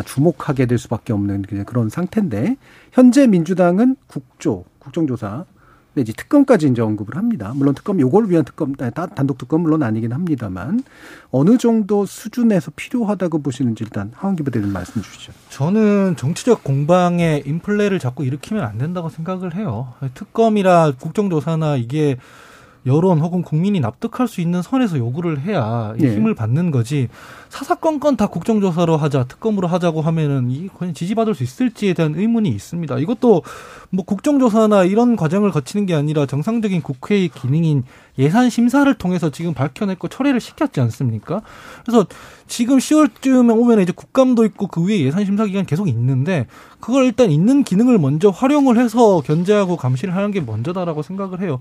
[0.05, 2.57] 주목하게 될 수밖에 없는 그런 상태인데
[2.91, 5.45] 현재 민주당은 국조 국정조사
[5.93, 7.51] 내지 특검까지 이제 언급을 합니다.
[7.55, 10.83] 물론 특검 요걸 위한 특검 단독 특검 물론 아니긴 합니다만
[11.31, 15.33] 어느 정도 수준에서 필요하다고 보시는지 일단 하원기 부대님 말씀 주시죠.
[15.49, 19.93] 저는 정치적 공방에 인플레를 자꾸 일으키면 안 된다고 생각을 해요.
[20.13, 22.17] 특검이라 국정조사나 이게
[22.85, 26.15] 여론 혹은 국민이 납득할 수 있는 선에서 요구를 해야 네.
[26.15, 27.09] 힘을 받는 거지
[27.49, 32.97] 사사건건 다 국정조사로 하자 특검으로 하자고 하면은 이 과연 지지받을 수 있을지에 대한 의문이 있습니다.
[32.97, 33.43] 이것도
[33.91, 37.83] 뭐 국정조사나 이런 과정을 거치는 게 아니라 정상적인 국회의 기능인
[38.17, 41.41] 예산 심사를 통해서 지금 밝혀냈고 철회를 시켰지 않습니까?
[41.85, 42.05] 그래서
[42.47, 46.47] 지금 10월쯤에 오면 이제 국감도 있고 그 위에 예산 심사 기간 계속 있는데
[46.79, 51.59] 그걸 일단 있는 기능을 먼저 활용을 해서 견제하고 감시를 하는 게 먼저다라고 생각을 해요.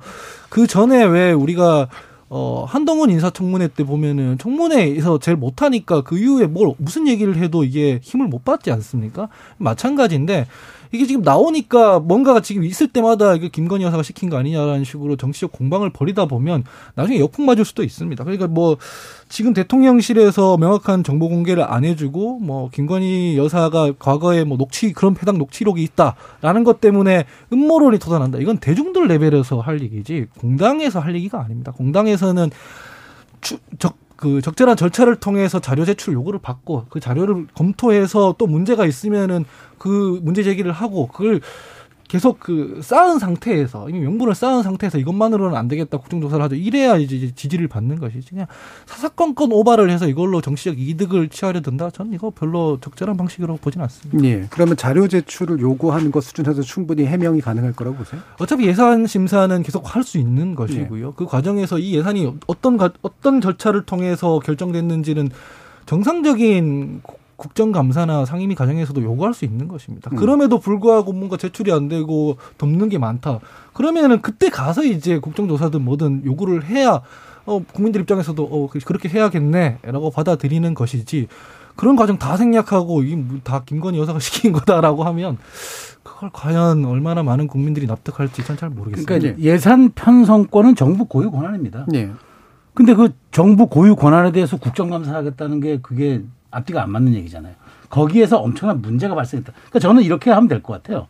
[0.48, 1.88] 그 전에 왜 우리가
[2.32, 7.98] 어, 한동훈 인사청문회 때 보면은 청문회에서 제일 못하니까 그 이후에 뭘 무슨 얘기를 해도 이게
[8.02, 9.28] 힘을 못 받지 않습니까?
[9.58, 10.46] 마찬가지인데
[10.92, 15.52] 이게 지금 나오니까 뭔가가 지금 있을 때마다 이게 김건희 여사가 시킨 거 아니냐라는 식으로 정치적
[15.52, 18.24] 공방을 벌이다 보면 나중에 역풍 맞을 수도 있습니다.
[18.24, 18.76] 그러니까 뭐
[19.28, 25.38] 지금 대통령실에서 명확한 정보 공개를 안 해주고 뭐 김건희 여사가 과거에 뭐 녹취 그런 해당
[25.38, 28.38] 녹취록이 있다라는 것 때문에 음모론이 터져난다.
[28.38, 31.72] 이건 대중들 레벨에서 할 얘기지 공당에서 할 얘기가 아닙니다.
[31.72, 32.50] 공당에서는
[33.40, 38.84] 주, 적, 그 적절한 절차를 통해서 자료 제출 요구를 받고 그 자료를 검토해서 또 문제가
[38.84, 39.46] 있으면은
[39.78, 41.40] 그 문제 제기를 하고 그걸
[42.10, 46.56] 계속 그 쌓은 상태에서 이미 명분을 쌓은 상태에서 이것만으로는 안 되겠다 국정조사를 하죠.
[46.56, 48.48] 이래야 이제 지지를 받는 것이지 그냥
[48.86, 51.90] 사사건건 오바를 해서 이걸로 정치적 이득을 취하려 든다.
[51.90, 54.24] 전 이거 별로 적절한 방식이라고 보진 않습니다.
[54.24, 54.46] 예.
[54.50, 58.20] 그러면 자료 제출을 요구하는 것 수준에서 충분히 해명이 가능할 거라고 보세요?
[58.40, 61.08] 어차피 예산 심사는 계속 할 수 있는 것이고요.
[61.08, 61.12] 예.
[61.14, 65.28] 그 과정에서 이 예산이 어떤 어떤 절차를 통해서 결정됐는지는
[65.86, 67.02] 정상적인
[67.40, 70.10] 국정감사나 상임위 과정에서도 요구할 수 있는 것입니다.
[70.12, 70.16] 음.
[70.16, 73.40] 그럼에도 불구하고 뭔가 제출이 안 되고 덮는 게 많다.
[73.72, 77.00] 그러면은 그때 가서 이제 국정조사든 뭐든 요구를 해야
[77.46, 81.28] 어, 국민들 입장에서도 어, 그렇게 해야겠네라고 받아들이는 것이지
[81.76, 85.38] 그런 과정 다 생략하고 이다 김건희 여사가 시킨 거다라고 하면
[86.02, 89.18] 그걸 과연 얼마나 많은 국민들이 납득할지 전 잘 모르겠습니다.
[89.18, 91.86] 그러니까 예산 편성권은 정부 고유 권한입니다.
[91.88, 92.10] 네.
[92.74, 97.54] 근데 그 정부 고유 권한에 대해서 국정감사하겠다는 게 그게 앞뒤가 안 맞는 얘기잖아요.
[97.88, 99.52] 거기에서 엄청난 문제가 발생했다.
[99.52, 101.06] 그러니까 저는 이렇게 하면 될 것 같아요.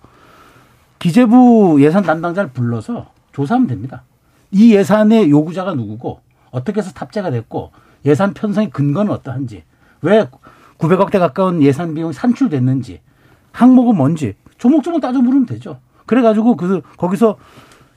[0.99, 4.03] 기재부 예산 담당자를 불러서 조사하면 됩니다.
[4.51, 7.71] 이 예산의 요구자가 누구고 어떻게 해서 탑재가 됐고
[8.05, 9.65] 예산 편성의 근거는 어떠한지
[10.03, 10.27] 왜
[10.79, 13.01] 900억대 가까운 예산 비용이 산출됐는지
[13.53, 15.79] 항목은 뭔지 조목조목 따져 물으면 되죠.
[16.07, 17.37] 그래가지고 그 거기서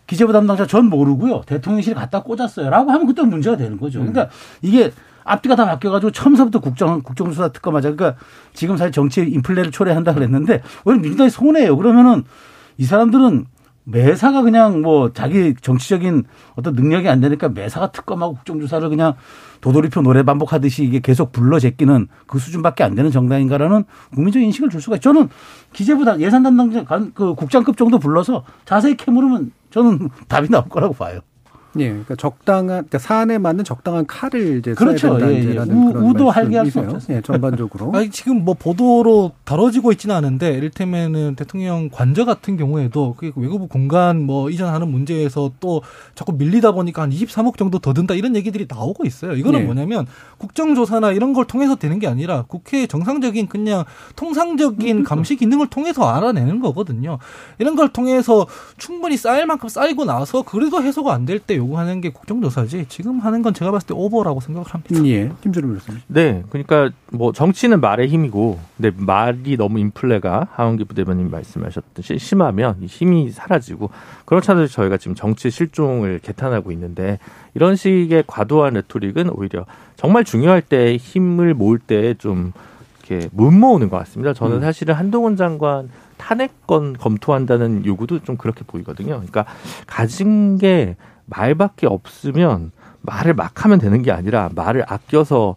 [0.05, 3.99] 기재부 담당자 전 모르고요 대통령실 갖다 꽂았어요라고 하면 그때 문제가 되는 거죠.
[3.99, 4.29] 그러니까
[4.61, 4.91] 이게
[5.23, 7.95] 앞뒤가 다 바뀌어가지고 처음서부터 국정 국정수사 특검하자.
[7.95, 8.19] 그러니까
[8.53, 11.77] 지금 사실 정치 인플레를 초래한다 그랬는데 오히려 민주당이 손해예요.
[11.77, 12.23] 그러면은
[12.77, 13.45] 이 사람들은
[13.85, 16.23] 매사가 그냥 뭐 자기 정치적인
[16.55, 19.15] 어떤 능력이 안 되니까 매사가 특검하고 국정조사를 그냥
[19.61, 23.83] 도돌이표 노래 반복하듯이 이게 계속 불러 제끼는 그 수준밖에 안 되는 정당인가라는
[24.13, 25.13] 국민적 인식을 줄 수가 있죠.
[25.13, 25.29] 저는
[25.73, 26.83] 기재부 예산 담당자
[27.13, 31.19] 그 국장급 정도 불러서 자세히 캐물으면 저는 답이 나올 거라고 봐요.
[31.79, 35.17] 예, 그러니까 적당한 그러니까 사안에 맞는 적당한 칼을 이제 그렇죠.
[35.17, 35.99] 써야 된다는 예, 예.
[35.99, 37.17] 우, 우도 할게 할수 없어요.
[37.17, 37.91] 예, 전반적으로.
[37.97, 44.23] 아니, 지금 뭐 보도로 다뤄지고 있지는 않은데 이를테면은 대통령 관저 같은 경우에도 그 외교부 공간
[44.23, 45.81] 뭐 이전하는 문제에서 또
[46.13, 49.33] 자꾸 밀리다 보니까 한 23억 정도 더 든다 이런 얘기들이 나오고 있어요.
[49.33, 49.63] 이거는 예.
[49.63, 50.05] 뭐냐면
[50.37, 53.83] 국정조사나 이런 걸 통해서 되는 게 아니라 국회의 정상적인 그냥
[54.15, 55.03] 통상적인 음.
[55.03, 57.17] 감시 기능을 통해서 알아내는 거거든요.
[57.57, 58.45] 이런 걸 통해서
[58.77, 63.41] 충분히 쌓일 만큼 쌓이고 나서 그래도 해소가 안 될 때 요구하는 게 국정조사지 지금 하는
[63.41, 65.05] 건 제가 봤을 때 오버라고 생각을 합니다.
[65.05, 66.01] 예, 김준호 교수님.
[66.07, 73.31] 네, 그러니까 뭐 정치는 말의 힘이고, 근데 말이 너무 인플레가 하원기 부대변인 말씀하셨듯이 심하면 힘이
[73.31, 73.89] 사라지고
[74.25, 77.19] 그렇지 않아도 저희가 지금 정치 실종을 개탄하고 있는데
[77.53, 82.53] 이런 식의 과도한 레토릭은 오히려 정말 중요할 때 힘을 모을 때 좀
[83.05, 84.33] 이렇게 못 모으는 것 같습니다.
[84.33, 84.61] 저는 음.
[84.61, 89.15] 사실은 한동훈 장관 탄핵건 검토한다는 요구도 좀 그렇게 보이거든요.
[89.15, 89.45] 그러니까
[89.87, 90.95] 가진 게
[91.25, 95.55] 말밖에 없으면 말을 막 하면 되는 게 아니라 말을 아껴서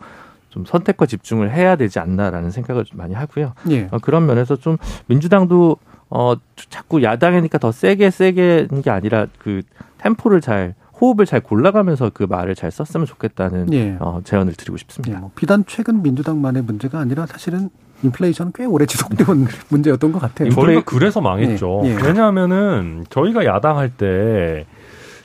[0.50, 3.52] 좀 선택과 집중을 해야 되지 않나라는 생각을 좀 많이 하고요.
[3.70, 3.88] 예.
[3.90, 5.76] 어, 그런 면에서 좀 민주당도
[6.08, 6.34] 어
[6.70, 9.62] 자꾸 야당이니까 더 세게 세게 한게 아니라 그
[9.98, 13.96] 템포를 잘 호흡을 잘 골라가면서 그 말을 잘 썼으면 좋겠다는 예.
[14.00, 15.16] 어, 제안을 드리고 싶습니다.
[15.16, 17.68] 예, 뭐 비단 최근 민주당만의 문제가 아니라 사실은
[18.02, 20.50] 인플레이션 꽤 오래 지속되온 문제였던 것 같아요.
[20.50, 21.82] 저희가 그래서 망했죠.
[21.84, 21.88] 예.
[21.88, 21.96] 예.
[22.02, 24.64] 왜냐하면은 저희가 야당할 때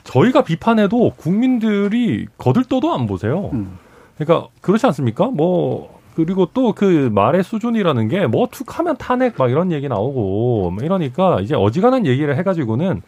[0.04, 3.50] 저희가 비판해도 국민들이 거들떠도 안 보세요.
[3.52, 3.78] 음.
[4.18, 5.26] 그러니까 그렇지 않습니까?
[5.26, 10.84] 뭐 그리고 또 그 말의 수준이라는 게 뭐 툭하면 탄핵 막 이런 얘기 나오고 뭐
[10.84, 13.02] 이러니까 이제 어지간한 얘기를 해가지고는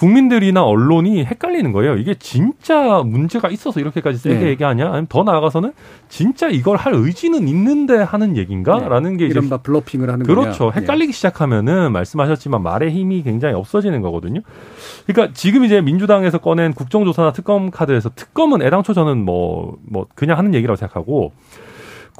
[0.00, 1.96] 국민들이나 언론이 헷갈리는 거예요.
[1.96, 4.46] 이게 진짜 문제가 있어서 이렇게까지 세게 네.
[4.48, 4.86] 얘기하냐?
[4.86, 5.72] 아니면 더 나아가서는
[6.08, 9.16] 진짜 이걸 할 의지는 있는데 하는 얘기인가?라는 네.
[9.18, 10.70] 게 이른바 블러핑을 하는 그렇죠.
[10.70, 10.80] 거냐.
[10.80, 11.16] 헷갈리기 네.
[11.16, 14.40] 시작하면은 말씀하셨지만 말의 힘이 굉장히 없어지는 거거든요.
[15.06, 20.54] 그러니까 지금 이제 민주당에서 꺼낸 국정조사나 특검 카드에서 특검은 애당초 저는 뭐뭐 뭐 그냥 하는
[20.54, 21.32] 얘기라고 생각하고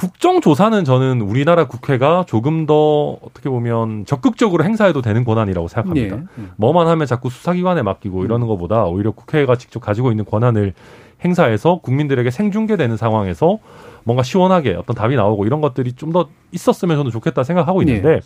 [0.00, 6.16] 국정조사는 저는 우리나라 국회가 조금 더 어떻게 보면 적극적으로 행사해도 되는 권한이라고 생각합니다.
[6.16, 6.22] 예.
[6.56, 10.72] 뭐만 하면 자꾸 수사기관에 맡기고 이러는 것보다 오히려 국회가 직접 가지고 있는 권한을
[11.22, 13.58] 행사해서 국민들에게 생중계되는 상황에서
[14.04, 18.20] 뭔가 시원하게 어떤 답이 나오고 이런 것들이 좀 더 있었으면 저는 좋겠다 생각하고 있는데 예.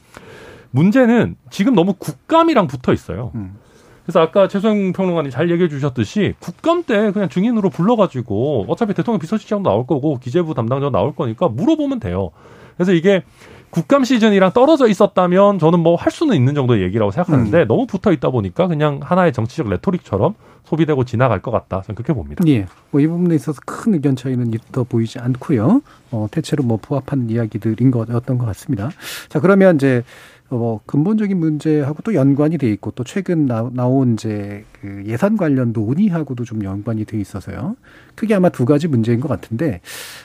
[0.71, 3.33] 문제는 지금 너무 국감이랑 붙어 있어요.
[3.35, 3.57] 음.
[4.05, 9.69] 그래서 아까 최소영 평론가님 잘 얘기해 주셨듯이 국감 때 그냥 증인으로 불러가지고 어차피 대통령 비서실장도
[9.69, 12.31] 나올 거고 기재부 담당자 나올 거니까 물어보면 돼요.
[12.77, 13.23] 그래서 이게
[13.71, 17.67] 국감 시즌이랑 떨어져 있었다면 저는 뭐 할 수는 있는 정도의 얘기라고 생각하는데 음.
[17.67, 21.83] 너무 붙어 있다 보니까 그냥 하나의 정치적 레토릭처럼 소비되고 지나갈 것 같다.
[21.83, 22.45] 저는 그렇게 봅니다.
[22.47, 22.67] 예.
[22.90, 25.83] 뭐이 부분에 있어서 큰 의견 차이는 있어 보이지 않고요.
[26.11, 28.90] 어, 대체로 뭐 부합하는 이야기들인 것였던 것 같습니다.
[29.29, 30.05] 자, 그러면 이제
[30.49, 35.73] 뭐 근본적인 문제하고 또 연관이 돼 있고 또 최근 나, 나온 이제 그 예산 관련
[35.73, 37.77] 논의하고도 좀 연관이 돼 있어서요.
[38.15, 39.81] 크게 아마 두 가지 문제인 것 같은데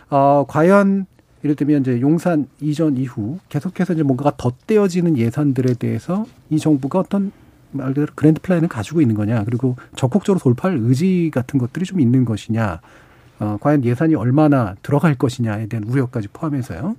[0.10, 1.06] 어 과연
[1.44, 7.32] 예를 들면 이제 용산 이전 이후 계속해서 이제 뭔가가 덧대어지는 예산들에 대해서 이 정부가 어떤
[7.72, 12.26] 말 그대로 그랜드 플랜을 가지고 있는 거냐 그리고 적극적으로 돌파할 의지 같은 것들이 좀 있는
[12.26, 12.82] 것이냐
[13.40, 16.96] 어, 과연 예산이 얼마나 들어갈 것이냐에 대한 우려까지 포함해서요.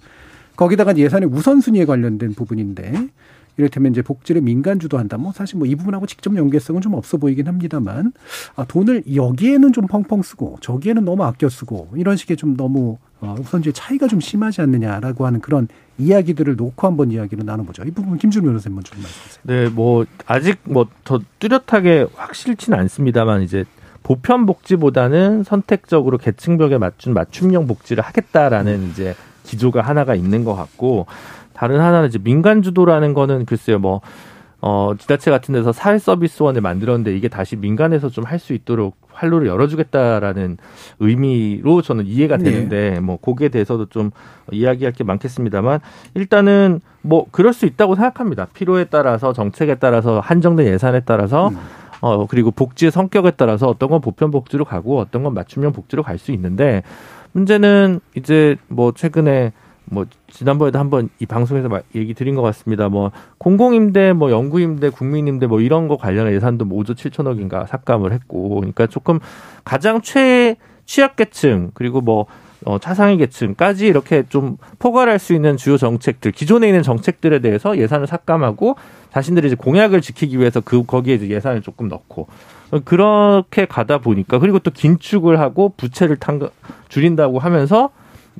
[0.61, 3.09] 거기다가 예산의 우선순위에 관련된 부분인데
[3.57, 5.17] 이를테면 이제 복지를 민간 주도한다.
[5.17, 8.13] 뭐 사실 뭐 이 부분하고 직접 연계성은 좀 없어 보이긴 합니다만
[8.57, 13.35] 아, 돈을 여기에는 좀 펑펑 쓰고 저기에는 너무 아껴 쓰고 이런 식의 좀 너무 어,
[13.39, 15.67] 우선주의 차이가 좀 심하지 않느냐라고 하는 그런
[15.99, 17.85] 이야기들을 놓고 한번 이야기를 나눠보죠.
[17.85, 19.41] 이 부분 김준우 변호사님 먼저 좀 말씀하세요.
[19.45, 23.65] 네, 뭐 아직 뭐 더 뚜렷하게 확실치는 않습니다만 이제
[24.03, 29.15] 보편 복지보다는 선택적으로 계층벽에 맞춘 맞춤형 복지를 하겠다라는 이제
[29.51, 31.07] 기조가 하나가 있는 것 같고
[31.53, 34.01] 다른 하나는 이제 민간 주도라는 거는 글쎄요 뭐
[34.63, 39.49] 어, 지자체 같은 데서 사회 서비스원을 만들었는데 이게 다시 민간에서 좀 할 수 있도록 활로를
[39.49, 40.57] 열어주겠다라는
[41.01, 42.45] 의미로 저는 이해가 네.
[42.45, 43.01] 되는데, 네.
[43.01, 44.13] 뭐, 거기에 대해서도 좀
[44.51, 45.81] 이야기할 게 많겠습니다만,
[46.15, 48.47] 일단은 뭐, 그럴 수 있다고 생각합니다.
[48.55, 51.59] 필요에 따라서, 정책에 따라서, 한정된 예산에 따라서, 음.
[52.03, 56.17] 어 그리고 복지의 성격에 따라서 어떤 건 보편 복지로 가고 어떤 건 맞춤형 복지로 갈
[56.17, 56.83] 수 있는데
[57.33, 59.53] 문제는 이제 뭐 최근에
[59.85, 62.89] 뭐 지난번에도 한번 이 방송에서 얘기 드린 것 같습니다.
[62.89, 68.57] 뭐 공공임대, 뭐 영구임대, 국민임대 뭐 이런 거 관련한 예산도 뭐 5조 7천억인가 삭감을 했고,
[68.57, 69.19] 그러니까 조금
[69.65, 72.27] 가장 최 취약계층 그리고 뭐
[72.65, 78.07] 어, 차상위 계층까지 이렇게 좀 포괄할 수 있는 주요 정책들, 기존에 있는 정책들에 대해서 예산을
[78.07, 78.77] 삭감하고
[79.13, 82.29] 자신들이 이제 공약을 지키기 위해서 그 거기에 이제 예산을 조금 넣고
[82.85, 86.41] 그렇게 가다 보니까 그리고 또 긴축을 하고 부채를 탄
[86.89, 87.91] 줄인다고 하면서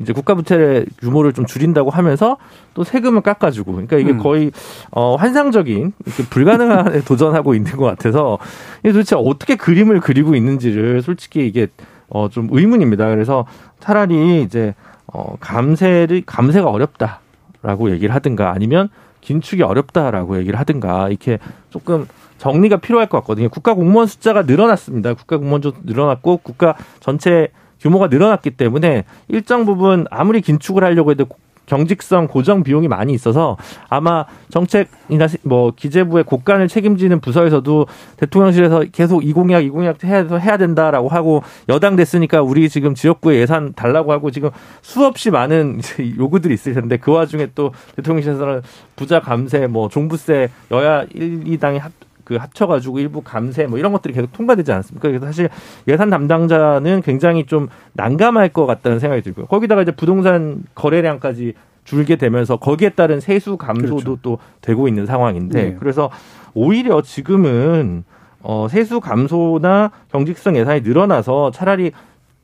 [0.01, 2.37] 이제 국가 부채의 규모를 좀 줄인다고 하면서
[2.75, 4.19] 또 세금을 깎아주고 그러니까 이게 음.
[4.19, 4.51] 거의
[4.93, 8.39] 어 환상적인 이렇게 불가능한 도전하고 있는 것 같아서
[8.81, 11.67] 이게 도대체 어떻게 그림을 그리고 있는지를 솔직히 이게
[12.09, 13.09] 어 좀 의문입니다.
[13.11, 13.47] 그래서
[13.81, 14.75] 차라리 이제
[15.07, 18.89] 어 감세를 감세가 어렵다라고 얘기를 하든가 아니면
[19.21, 21.39] 긴축이 어렵다라고 얘기를 하든가 이렇게
[21.69, 22.07] 조금
[22.41, 23.51] 정리가 필요할 것 같거든요.
[23.51, 25.13] 국가 공무원 숫자가 늘어났습니다.
[25.15, 27.49] 국가 공무원도 늘어났고 국가 전체
[27.81, 31.27] 규모가 늘어났기 때문에 일정 부분 아무리 긴축을 하려고 해도
[31.67, 33.57] 경직성 고정 비용이 많이 있어서
[33.89, 40.57] 아마 정책이나 뭐 기재부의 곳간을 책임지는 부서에서도 대통령실에서 계속 이 공약 이 공약 해야 해야
[40.57, 44.51] 된다라고 하고 여당 됐으니까 우리 지금 지역구에 예산 달라고 하고 지금
[44.83, 45.81] 수없이 많은
[46.19, 48.63] 요구들이 있을 텐데 그 와중에 또 대통령실에서는
[48.97, 51.93] 부자 감세 뭐 종부세 여야 1, 2당이 합
[52.31, 55.09] 그 합쳐가지고 일부 감세 뭐 이런 것들이 계속 통과되지 않습니까?
[55.09, 55.49] 그래서 사실
[55.89, 59.47] 예산 담당자는 굉장히 좀 난감할 것 같다는 생각이 들고요.
[59.47, 64.19] 거기다가 이제 부동산 거래량까지 줄게 되면서 거기에 따른 세수 감소도 그렇죠.
[64.23, 65.77] 또 되고 있는 상황인데 네.
[65.81, 66.09] 그래서
[66.55, 68.05] 오히려 지금은
[68.43, 71.91] 어 세수 감소나 경직성 예산이 늘어나서 차라리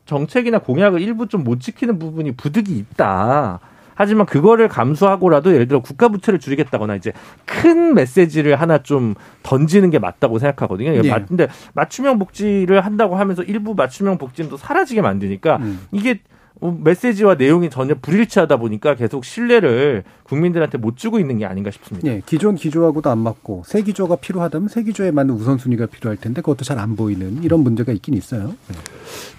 [0.04, 3.60] 정책이나 공약을 일부 좀 못 지키는 부분이 부득이 있다.
[3.96, 7.12] 하지만 그거를 감수하고라도 예를 들어 국가 부채를 줄이겠다거나 이제
[7.44, 10.94] 큰 메시지를 하나 좀 던지는 게 맞다고 생각하거든요.
[10.94, 11.24] 예.
[11.26, 15.80] 근데 맞춤형 복지를 한다고 하면서 일부 맞춤형 복지는 또 사라지게 만드니까 음.
[15.90, 21.70] 이게 어, 메시지와 내용이 전혀 불일치하다 보니까 계속 신뢰를 국민들한테 못 주고 있는 게 아닌가
[21.70, 22.08] 싶습니다.
[22.08, 26.64] 네, 기존 기조하고도 안 맞고 새 기조가 필요하다면 새 기조에 맞는 우선순위가 필요할 텐데 그것도
[26.64, 28.48] 잘 안 보이는 이런 문제가 있긴 있어요.
[28.68, 28.76] 네.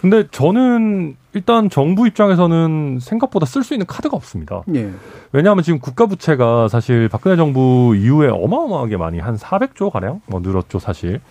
[0.01, 4.63] 근데 저는 일단 정부 입장에서는 생각보다 쓸 수 있는 카드가 없습니다.
[4.65, 4.91] 네.
[5.32, 10.80] 왜냐하면 지금 국가 부채가 사실 박근혜 정부 이후에 어마어마하게 많이 한 400조 가량 뭐 늘었죠,
[10.80, 11.21] 사실.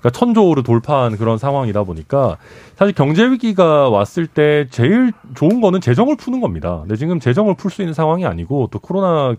[0.00, 2.36] 그러니까 천조를 돌파한 그런 상황이다 보니까
[2.76, 6.80] 사실 경제 위기가 왔을 때 제일 좋은 거는 재정을 푸는 겁니다.
[6.80, 9.34] 근데 지금 재정을 풀 수 있는 상황이 아니고 또 코로나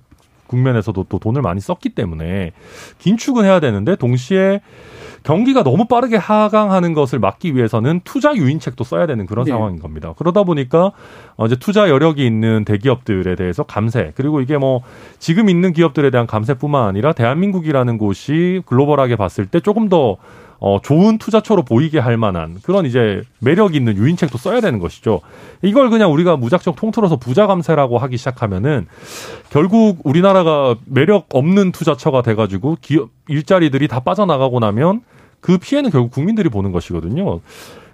[0.48, 2.52] 국면에서도 또 돈을 많이 썼기 때문에
[3.00, 4.62] 긴축은 해야 되는데 동시에
[5.24, 9.52] 경기가 너무 빠르게 하강하는 것을 막기 위해서는 투자 유인책도 써야 되는 그런 네.
[9.52, 10.14] 상황인 겁니다.
[10.18, 10.92] 그러다 보니까
[11.36, 14.82] 어, 이제 투자 여력이 있는 대기업들에 대해서 감세 그리고 이게 뭐
[15.20, 20.18] 지금 있는 기업들에 대한 감세뿐만 아니라 대한민국이라는 곳이 글로벌하게 봤을 때 조금 더
[20.60, 25.22] 어, 좋은 투자처로 보이게 할 만한 그런 이제 매력 있는 유인책도 써야 되는 것이죠.
[25.62, 28.88] 이걸 그냥 우리가 무작정 통틀어서 부자 감세라고 하기 시작하면은
[29.50, 35.02] 결국 우리나라가 매력 없는 투자처가 돼가지고 기업 일자리들이 다 빠져나가고 나면
[35.40, 37.40] 그 피해는 결국 국민들이 보는 것이거든요.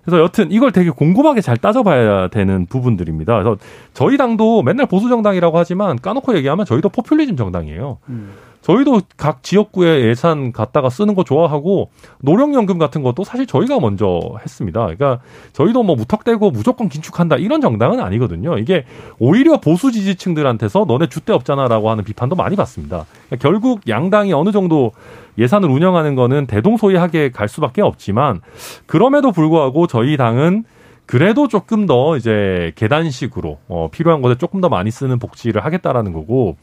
[0.04, 3.34] 그래서 여튼 이걸 되게 곰곰하게 잘 따져봐야 되는 부분들입니다.
[3.34, 3.58] 그래서
[3.93, 7.97] 저희 당도 맨날 보수 정당이라고 하지만 까놓고 얘기하면 저희도 포퓰리즘 정당이에요.
[8.10, 8.34] 음.
[8.65, 14.80] 저희도 각 지역구에 예산 갖다가 쓰는 거 좋아하고 노령연금 같은 것도 사실 저희가 먼저 했습니다.
[14.82, 15.19] 그러니까
[15.54, 18.58] 저희도 뭐 무턱대고 무조건 긴축한다 이런 정당은 아니거든요.
[18.58, 18.86] 이게
[19.19, 23.06] 오히려 보수 지지층들한테서 너네 주대 없잖아라고 하는 비판도 많이 받습니다.
[23.28, 24.93] 그러니까 결국 양당이 어느 정도
[25.38, 28.41] 예산을 운영하는 거는 대동소이하게 갈 수밖에 없지만
[28.88, 30.63] 그럼에도 불구하고 저희 당은
[31.06, 36.58] 그래도 조금 더 이제 계단식으로 어, 필요한 것에 조금 더 많이 쓰는 복지를 하겠다라는 거고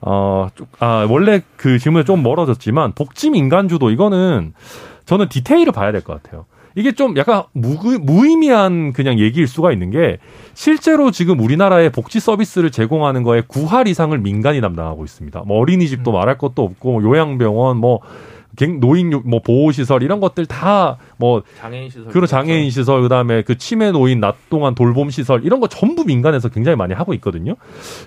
[0.00, 4.52] 어, 아, 원래 그 질문에 좀 멀어졌지만 복지 민간주도 이거는
[5.06, 6.46] 저는 디테일을 봐야 될 것 같아요.
[6.74, 10.18] 이게 좀 약간 무, 무의미한 그냥 얘기일 수가 있는 게
[10.52, 15.42] 실제로 지금 우리나라의 복지 서비스를 제공하는 거에 9할 이상을 민간이 담당하고 있습니다.
[15.46, 16.12] 뭐 어린이집도 음.
[16.12, 18.00] 말할 것도 없고 뭐 요양병원 뭐
[18.80, 23.56] 노인 뭐 보호 시설 이런 것들 다 뭐 장애인 시설 그런 장애인 시설 그다음에 그
[23.56, 27.54] 치매 노인 낮 동안 돌봄 시설 이런 거 전부 민간에서 굉장히 많이 하고 있거든요.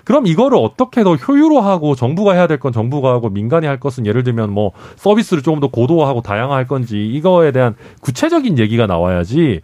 [0.04, 4.22] 그럼 이거를 어떻게 더 효율화하고 정부가 해야 될 건 정부가 하고 민간이 할 것은 예를
[4.22, 9.60] 들면 뭐 서비스를 조금 더 고도화하고 다양화할 건지 이거에 대한 구체적인 얘기가 나와야지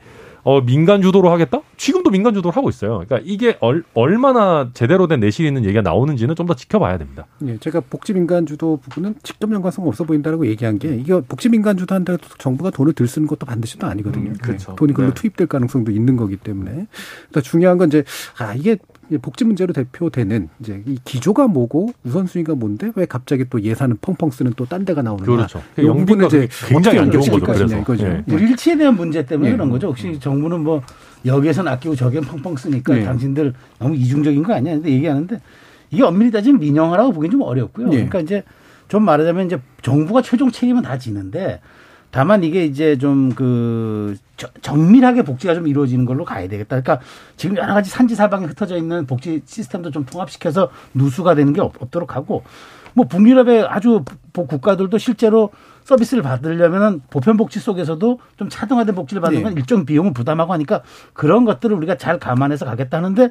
[0.47, 1.61] 어, 민간 주도로 하겠다?
[1.77, 3.03] 지금도 민간 주도를 하고 있어요.
[3.05, 7.27] 그러니까 이게 얼, 얼마나 제대로 된 내실 있는 얘기가 나오는지는 좀 더 지켜봐야 됩니다.
[7.45, 11.77] 예, 제가 복지 민간 주도 부분은 직접 연관성 없어 보인다라고 얘기한 게 이게 복지 민간
[11.77, 14.31] 주도 한다고 정부가 돈을 들 쓰는 것도 반드시 또 아니거든요.
[14.31, 14.71] 음, 그렇죠.
[14.71, 15.15] 네, 돈이 글로 네.
[15.15, 16.71] 투입될 가능성도 있는 거기 때문에.
[16.71, 18.05] 그러니까 중요한 건 이제
[18.39, 18.77] 아 이게
[19.23, 24.53] 복지 문제로 대표되는 이제 이 기조가 뭐고 우선순위가 뭔데 왜 갑자기 또 예산을 펑펑 쓰는
[24.57, 25.31] 또 딴 데가 나오는가?
[25.31, 25.63] 그렇죠.
[25.79, 27.41] 영빈은 이제 굉장히 안 좋은 거죠.
[27.45, 28.07] 그래서 이거죠.
[28.07, 28.25] 예.
[28.27, 29.53] 불일치에 대한 문제 때문에 예.
[29.55, 29.89] 그런 거죠.
[29.89, 30.83] 혹시 정부는 뭐
[31.25, 33.05] 여기에서는 아끼고 저기엔 펑펑 쓰니까 예.
[33.05, 34.75] 당신들 너무 이중적인 거 아니야?
[34.75, 35.41] 근데 얘기하는데
[35.91, 37.87] 이게 엄밀히 따지면 민영화라고 보기엔 좀 어렵고요.
[37.89, 37.91] 예.
[37.93, 38.43] 그러니까 이제
[38.89, 41.61] 좀 말하자면 이제 정부가 최종 책임은 다 지는데
[42.11, 44.17] 다만 이게 이제 좀 그
[44.61, 46.81] 정밀하게 복지가 좀 이루어지는 걸로 가야 되겠다.
[46.81, 47.01] 그러니까
[47.37, 51.81] 지금 여러 가지 산지 사방에 흩어져 있는 복지 시스템도 좀 통합시켜서 누수가 되는 게 없-
[51.81, 52.43] 없도록 하고
[52.93, 54.05] 뭐 북유럽의 아주
[54.35, 55.51] 보- 국가들도 실제로
[55.85, 59.61] 서비스를 받으려면은 보편 복지 속에서도 좀 차등화된 복지를 받는 건 네.
[59.61, 60.83] 일정 비용을 부담하고 하니까
[61.13, 63.31] 그런 것들을 우리가 잘 감안해서 가겠다는데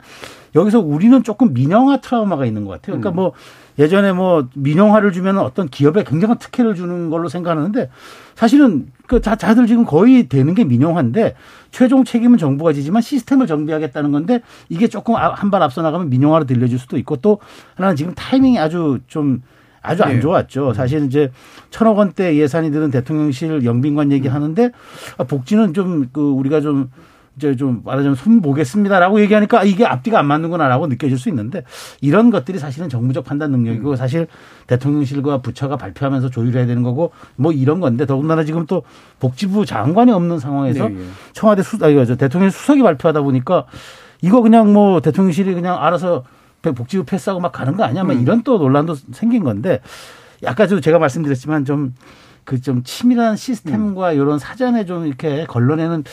[0.56, 2.98] 여기서 우리는 조금 민영화 트라우마가 있는 것 같아요.
[3.00, 3.34] 그러니까 뭐
[3.78, 7.90] 예전에 뭐 민영화를 주면 어떤 기업에 굉장한 특혜를 주는 걸로 생각하는데
[8.36, 11.36] 사실은 그 자, 다들 지금 거의 되는 게 민영화인데
[11.72, 16.80] 최종 책임은 정부가 지지만 시스템을 정비하겠다는 건데 이게 조금 한 발 앞서 나가면 민영화로 들려줄
[16.80, 17.40] 수도 있고 또
[17.76, 19.42] 하나는 지금 타이밍이 아주 좀
[19.82, 20.20] 아주 안 네.
[20.20, 20.74] 좋았죠.
[20.74, 21.32] 사실 이제
[21.70, 24.72] 천억 원대 예산이 드는 대통령실 영빈관 얘기하는데
[25.18, 26.90] 아, 복지는 좀 그 우리가 좀
[27.38, 31.64] 이제 좀 말하자면 손 보겠습니다라고 얘기하니까 아, 이게 앞뒤가 안 맞는구나라고 느껴질 수 있는데
[32.00, 34.28] 이런 것들이 사실은 정부적 판단 능력이고 사실
[34.68, 38.84] 대통령실과 부처가 발표하면서 조율해야 되는 거고 뭐 이런 건데 더군다나 지금 또
[39.20, 41.06] 복지부 장관이 없는 상황에서 네, 예.
[41.34, 43.66] 청와대 수, 아, 저 대통령 수석이 발표하다 보니까
[44.22, 46.24] 이거 그냥 뭐 대통령실이 그냥 알아서
[46.62, 48.04] 복지부 패스하고 막 가는 거 아니야?
[48.04, 49.82] 막 이런 또 논란도 생긴 건데
[50.46, 51.94] 아까 도 제가 말씀드렸지만 좀
[52.46, 56.04] 그 좀 치밀한 시스템과 이런 사전에 좀 이렇게 걸러내는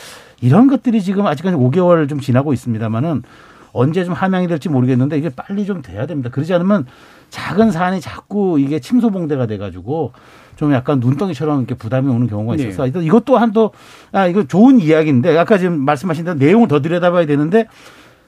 [0.41, 3.23] 이런 것들이 지금 아직까지 5개월 좀 지나고 있습니다만은
[3.71, 6.29] 언제 좀 함양이 될지 모르겠는데 이게 빨리 좀 돼야 됩니다.
[6.29, 6.85] 그러지 않으면
[7.29, 10.11] 작은 사안이 자꾸 이게 침소봉대가 돼가지고
[10.55, 12.67] 좀 약간 눈덩이처럼 이렇게 부담이 오는 경우가 네.
[12.67, 13.71] 있어서 이것 또한 또,
[14.11, 17.65] 아, 이거 좋은 이야기인데 아까 지금 말씀하신 대로 내용을 더 들여다봐야 되는데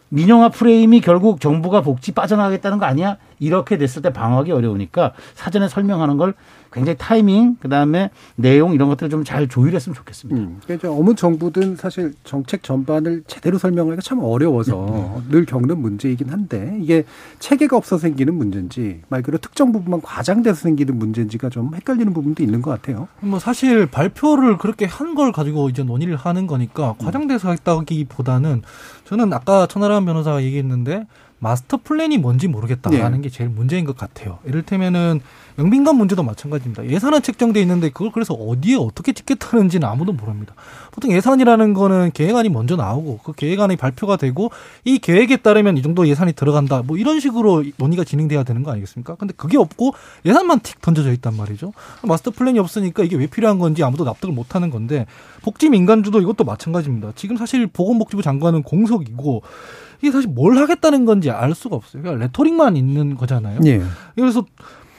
[0.10, 3.18] 민영화 프레임이 결국 정부가 복지 빠져나가겠다는 거 아니야?
[3.40, 6.34] 이렇게 됐을 때 방어하기 어려우니까 사전에 설명하는 걸
[6.76, 10.40] 굉장히 타이밍, 그 다음에 내용 이런 것들을 좀 잘 조율했으면 좋겠습니다.
[10.40, 16.78] 음, 그러니까 어느 정부든 사실 정책 전반을 제대로 설명하기가 참 어려워서 늘 겪는 문제이긴 한데
[16.80, 17.06] 이게
[17.40, 22.62] 체계가 없어 생기는 문제인지 말 그대로 특정 부분만 과장돼서 생기는 문제인지가 좀 헷갈리는 부분도 있는
[22.62, 23.08] 것 같아요.
[23.22, 28.64] 뭐 사실 발표를 그렇게 한 걸 가지고 이제 논의를 하는 거니까 과장돼서 했다기보다는
[29.06, 31.08] 저는 아까 천하람 변호사가 얘기했는데
[31.46, 34.40] 마스터 플랜이 뭔지 모르겠다라는 게 제일 문제인 것 같아요.
[34.46, 35.22] 이를테면은
[35.60, 36.88] 영빈관 문제도 마찬가지입니다.
[36.88, 40.56] 예산은 책정돼 있는데 그걸 그래서 어디에 어떻게 찍겠다는지는 아무도 모릅니다.
[40.92, 44.50] 보통 예산이라는 거는 계획안이 먼저 나오고 그 계획안이 발표가 되고
[44.86, 46.82] 이 계획에 따르면 이 정도 예산이 들어간다.
[46.82, 49.14] 뭐 이런 식으로 논의가 진행돼야 되는 거 아니겠습니까?
[49.14, 49.94] 근데 그게 없고
[50.26, 51.74] 예산만 틱 던져져 있단 말이죠.
[52.02, 55.06] 마스터 플랜이 없으니까 이게 왜 필요한 건지 아무도 납득을 못 하는 건데
[55.44, 57.12] 복지 민간주도 이것도 마찬가지입니다.
[57.16, 59.44] 지금 사실 보건복지부 장관은 공석이고
[60.02, 62.02] 이게 사실 뭘 하겠다는 건지 알 수가 없어요.
[62.02, 63.60] 그러니까 레토릭만 있는 거잖아요.
[63.66, 63.82] 예.
[64.16, 64.46] 그래서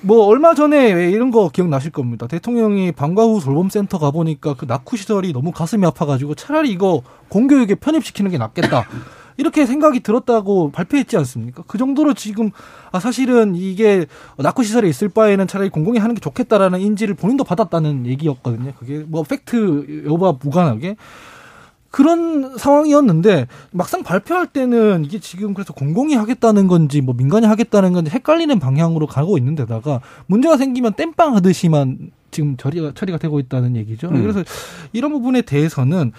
[0.03, 2.27] 뭐 얼마 전에 왜 이런 거 기억나실 겁니다.
[2.27, 8.31] 대통령이 방과 후 돌봄센터 가보니까 그 낙후 시설이 너무 가슴이 아파가지고 차라리 이거 공교육에 편입시키는
[8.31, 8.87] 게 낫겠다.
[9.39, 11.63] 이렇게 생각이 들었다고 발표했지 않습니까?
[11.67, 12.51] 그 정도로 지금
[12.91, 14.07] 아 사실은 이게
[14.39, 18.73] 낙후 시설에 있을 바에는 차라리 공공이 하는 게 좋겠다라는 인지를 본인도 받았다는 얘기였거든요.
[18.79, 20.97] 그게 뭐 팩트 여부와 무관하게
[21.97, 28.11] 그런 상황이었는데 막상 발표할 때는 이게 지금 그래서 공공이 하겠다는 건지 뭐 민간이 하겠다는 건지
[28.11, 34.09] 헷갈리는 방향으로 가고 있는 데다가 문제가 생기면 땜빵 하듯이만 지금 처리가 처리가 되고 있다는 얘기죠.
[34.09, 34.21] 음.
[34.21, 34.45] 그래서
[34.93, 36.13] 이런 부분에 대해서는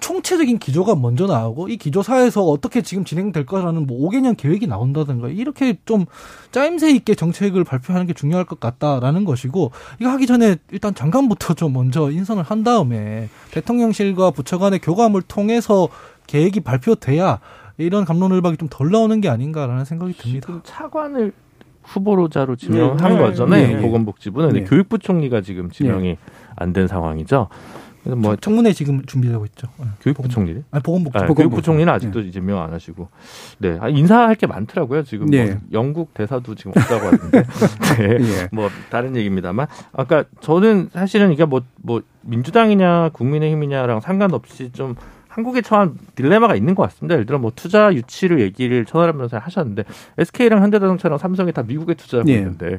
[0.00, 5.78] 총체적인 기조가 먼저 나오고 이 기조사에서 어떻게 지금 진행될 거라는 뭐 5개년 계획이 나온다든가 이렇게
[5.84, 6.04] 좀
[6.50, 9.70] 짜임새 있게 정책을 발표하는 게 중요할 것 같다라는 것이고
[10.00, 15.88] 이거 하기 전에 일단 장관부터 좀 먼저 인선을 한 다음에 대통령실과 부처 간의 교감을 통해서
[16.26, 17.40] 계획이 발표돼야
[17.78, 20.46] 이런 감론을박이 좀 덜 나오는 게 아닌가라는 생각이 듭니다.
[20.46, 21.32] 지금 차관을
[21.82, 23.18] 후보로자로 지명한 네.
[23.18, 23.76] 거잖아요.
[23.76, 23.82] 네.
[23.82, 24.66] 보건복지부는 근데 네.
[24.66, 26.16] 교육부 총리가 지금 지명이
[26.56, 27.48] 안 된 상황이죠.
[28.04, 29.66] 그래서 뭐 청문회 지금 준비되고 있죠.
[29.78, 29.86] 네.
[30.02, 30.62] 교육부 보건- 총리?
[30.70, 31.16] 아니 보건복지.
[31.16, 31.34] 아, 보건복지부.
[31.34, 33.08] 교육부 총리는 아직도 이제 명 안 하시고,
[33.58, 35.02] 네 아, 인사할 게 많더라고요.
[35.04, 35.46] 지금 네.
[35.46, 37.42] 뭐 영국 대사도 지금 없다고 하는데,
[37.98, 38.18] 네.
[38.20, 38.48] 예.
[38.52, 44.94] 뭐 다른 얘기입니다만, 아까 저는 사실은 이게 뭐뭐 민주당이냐 국민의힘이냐랑 상관없이 좀
[45.28, 47.14] 한국에 처한 딜레마가 있는 것 같습니다.
[47.14, 49.82] 예를 들어 뭐 투자 유치를 얘기를 천하람 변호사 하셨는데
[50.18, 52.34] SK랑 현대자동차랑 삼성이 다 미국에 투자하고 예.
[52.36, 52.78] 있는데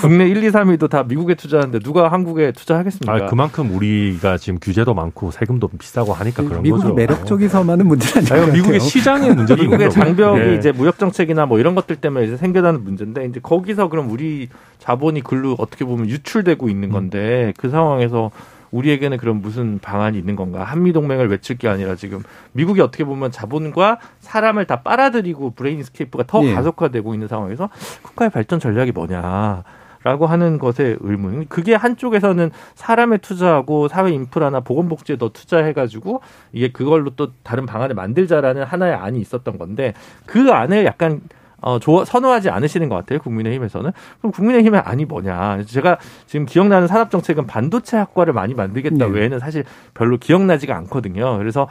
[0.00, 3.12] 국내 1, 2, 3위도 다 미국에 투자하는데 누가 한국에 투자하겠습니까?
[3.12, 6.94] 아, 그만큼 우리가 지금 규제도 많고 세금도 비싸고 하니까 그런 미국이 거죠.
[6.94, 8.52] 매력적이서만은 문제는 아닌 것 아니, 같아요.
[8.54, 9.90] 미국의 시장의 문제도 미국의.
[9.90, 10.54] 장벽이 예.
[10.54, 15.22] 이제 무역 정책이나 뭐 이런 것들 때문에 이제 생겨나는 문제인데 이제 거기서 그럼 우리 자본이
[15.22, 18.30] 글로 어떻게 보면 유출되고 있는 건데 그 상황에서
[18.74, 20.64] 우리에게는 그런 무슨 방안이 있는 건가?
[20.64, 22.22] 한미 동맹을 외칠 게 아니라 지금
[22.52, 26.54] 미국이 어떻게 보면 자본과 사람을 다 빨아들이고 brain escape가 더 예.
[26.54, 27.70] 가속화되고 있는 상황에서
[28.02, 29.62] 국가의 발전 전략이 뭐냐?
[30.02, 31.46] 라고 하는 것에 의문.
[31.48, 36.20] 그게 한쪽에서는 사람에 투자하고 사회 인프라나 보건복지에 더 투자해가지고
[36.52, 39.94] 이게 그걸로 또 다른 방안을 만들자라는 하나의 안이 있었던 건데
[40.26, 41.22] 그 안에 약간
[41.64, 43.20] 어, 좋아, 선호하지 않으시는 것 같아요.
[43.20, 43.90] 국민의힘에서는.
[44.18, 45.62] 그럼 국민의힘의 안이 뭐냐.
[45.64, 45.96] 제가
[46.26, 49.10] 지금 기억나는 산업정책은 반도체 학과를 많이 만들겠다 네.
[49.10, 51.38] 외에는 사실 별로 기억나지가 않거든요.
[51.38, 51.66] 그래서,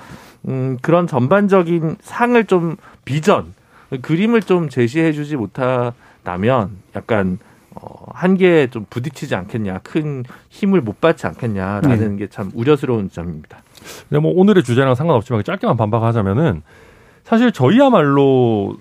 [0.48, 2.76] 음, 그런 전반적인 상을 좀
[3.06, 3.54] 비전,
[4.02, 7.38] 그림을 좀 제시해 주지 못하다면 약간
[7.76, 12.26] 어, 한계에 좀 부딪히지 않겠냐, 큰 힘을 못 받지 않겠냐라는 네.
[12.26, 13.60] 게참 우려스러운 점입니다.
[14.10, 16.64] 근데 뭐 오늘의 주제랑 상관없지만 짧게만 반박하자면은
[17.24, 18.76] 사실 저희야말로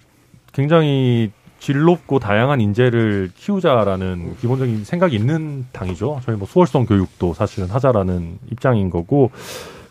[0.52, 6.20] 굉장히 질 높고 다양한 인재를 키우자라는 기본적인 생각이 있는 당이죠.
[6.24, 9.30] 저희 뭐 수월성 교육도 사실은 하자라는 입장인 거고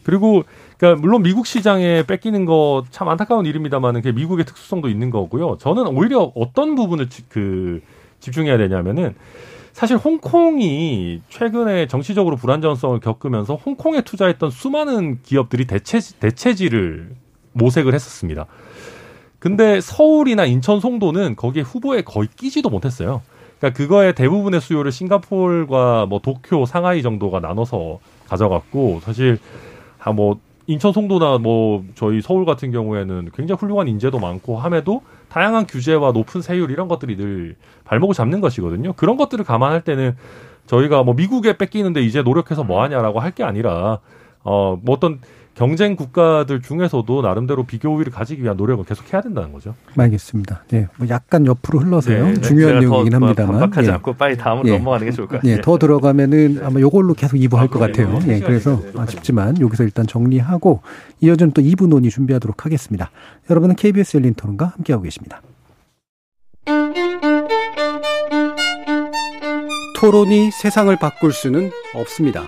[0.04, 0.44] 그리고
[0.78, 5.58] 그러니까 물론 미국 시장에 뺏기는 거 참 안타까운 일입니다만은 그게 미국의 특수성도 있는 거고요.
[5.60, 7.82] 저는 오히려 어떤 부분을 그
[8.20, 9.16] 집중해야 되냐면은
[9.72, 17.12] 사실 홍콩이 최근에 정치적으로 불안정성을 겪으면서 홍콩에 투자했던 수많은 기업들이 대체 대체지를
[17.54, 18.48] 모색을 했었습니다.
[19.42, 23.24] 근데 서울이나 인천 송도는 거기에 후보에 거의 끼지도 못했어요.
[23.58, 29.40] 그러니까 그거의 대부분의 수요를 싱가폴과 뭐 도쿄, 상하이 정도가 나눠서 가져갔고 사실
[30.00, 30.38] 아뭐
[30.68, 36.42] 인천 송도나 뭐 저희 서울 같은 경우에는 굉장히 훌륭한 인재도 많고 함에도 다양한 규제와 높은
[36.44, 38.94] 세율 이런 것들이 늘 발목을 잡는 것이거든요.
[38.94, 40.16] 그런 것들을 감안할 때는
[40.68, 43.98] 저희가 뭐 미국에 뺏기는데 이제 노력해서 뭐 하냐라고 할 게 아니라
[44.44, 45.20] 어뭐 어떤
[45.54, 49.76] 경쟁 국가들 중에서도 나름대로 비교 우위를 가지기 위한 노력을 계속 해야 된다는 거죠.
[49.98, 50.64] 알겠습니다.
[50.70, 52.26] 네, 뭐 약간 옆으로 흘러서요.
[52.26, 52.42] 네, 네.
[52.42, 53.60] 중요한 내용이긴 합니다만.
[53.60, 53.94] 반박하지 예.
[53.94, 54.78] 않고 빨리 다음으로 예.
[54.78, 55.52] 넘어가는 게 좋을 것 같아요.
[55.52, 58.20] 예, 더 들어가면은 아마 요걸로 계속 2부 할 것 같아요.
[58.28, 60.82] 예, 그래서 아쉽지만 여기서 일단 정리하고
[61.20, 63.12] 이어지는 또 2부 논의 준비하도록 하겠습니다.
[63.50, 65.42] 여러분은 KBS 열린 토론과 함께하고 계십니다.
[70.00, 72.48] 토론이 세상을 바꿀 수는 없습니다.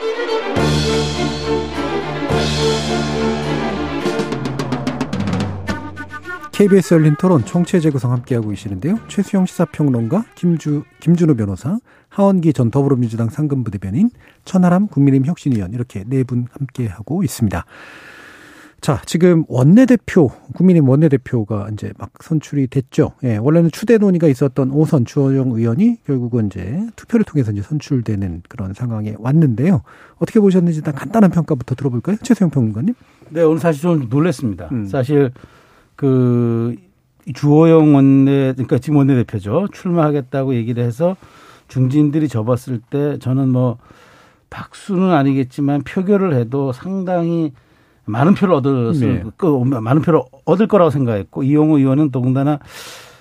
[6.61, 8.99] KBS 열린 토론 총체 재 구성 함께하고 계시는데요.
[9.07, 14.11] 최수영 시사평론가, 김주, 김준우 변호사, 하원기 전 더불어민주당 상근부대변인,
[14.45, 17.65] 천하람 국민의힘 혁신위원 이렇게 네 분 함께하고 있습니다.
[18.79, 23.13] 자, 지금 원내대표, 국민의힘 원내대표가 이제 막 선출이 됐죠.
[23.23, 28.75] 예, 원래는 추대 논의가 있었던 오선 주호영 의원이 결국은 이제 투표를 통해서 이제 선출되는 그런
[28.75, 29.81] 상황에 왔는데요.
[30.17, 32.17] 어떻게 보셨는지 일단 간단한 평가부터 들어볼까요?
[32.21, 32.93] 최수영 평론가님?
[33.31, 34.69] 네, 오늘 사실 좀 놀랐습니다.
[34.71, 34.85] 음.
[34.85, 35.31] 사실
[36.01, 36.75] 그
[37.31, 41.15] 주호영 원내 그러니까 지금 원내대표죠 출마하겠다고 얘기를 해서
[41.67, 43.77] 중진들이 접었을 때 저는 뭐
[44.49, 47.53] 박수는 아니겠지만 표결을 해도 상당히
[48.05, 49.23] 많은 표를 얻을 네.
[49.37, 52.57] 그 많은 표를 얻을 거라고 생각했고 이용호 의원은 더군다나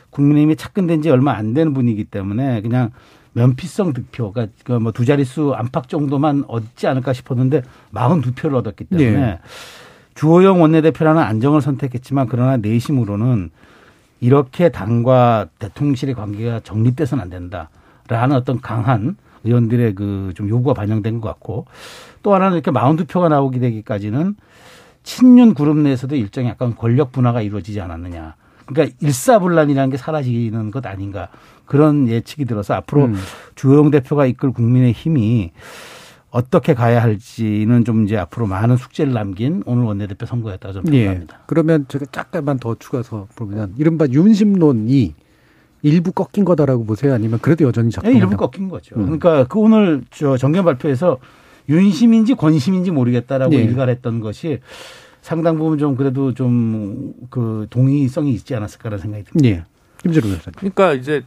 [0.08, 2.92] 국민의힘이 착근된 지 얼마 안 되는 분이기 때문에 그냥
[3.34, 7.60] 면피성 득표가 그뭐두 자릿수 안팎 정도만 얻지 않을까 싶었는데
[7.92, 9.38] 42표를 얻었기 때문에 네.
[10.20, 13.48] 주호영 원내대표라는 안정을 선택했지만 그러나 내심으로는
[14.20, 21.28] 이렇게 당과 대통령실의 관계가 정립돼서는 안 된다라는 어떤 강한 의원들의 그 좀 요구가 반영된 것
[21.28, 21.64] 같고
[22.22, 24.36] 또 하나는 이렇게 마운드 표가 나오게 되기까지는
[25.04, 28.34] 친윤 그룹 내에서도 일정의 약간 권력 분화가 이루어지지 않았느냐.
[28.66, 31.28] 그러니까 일사불란이라는 게 사라지는 것 아닌가
[31.64, 33.16] 그런 예측이 들어서 앞으로 음.
[33.54, 35.52] 주호영 대표가 이끌 국민의 힘이
[36.30, 41.36] 어떻게 가야 할지는 좀 이제 앞으로 많은 숙제를 남긴 오늘 원내대표 선거였다고 저는 생각합니다.
[41.36, 41.42] 예.
[41.46, 45.14] 그러면 제가 잠깐만 더 추가서 보면 이른바 윤심론이
[45.82, 47.14] 일부 꺾인 거다라고 보세요?
[47.14, 48.12] 아니면 그래도 여전히 작동?
[48.12, 48.96] 네, 일부 꺾인 거죠.
[48.96, 49.02] 음.
[49.04, 51.18] 그러니까 그 오늘 저 정견 발표에서
[51.68, 53.58] 윤심인지 권심인지 모르겠다라고 예.
[53.62, 54.60] 일갈했던 것이
[55.22, 59.48] 상당 부분 좀 그래도 좀 그 동의성이 있지 않았을까라는 생각이 듭니다.
[59.48, 59.64] 예.
[60.02, 60.54] 김재로 변호사님.
[60.56, 61.22] 그러니까 이제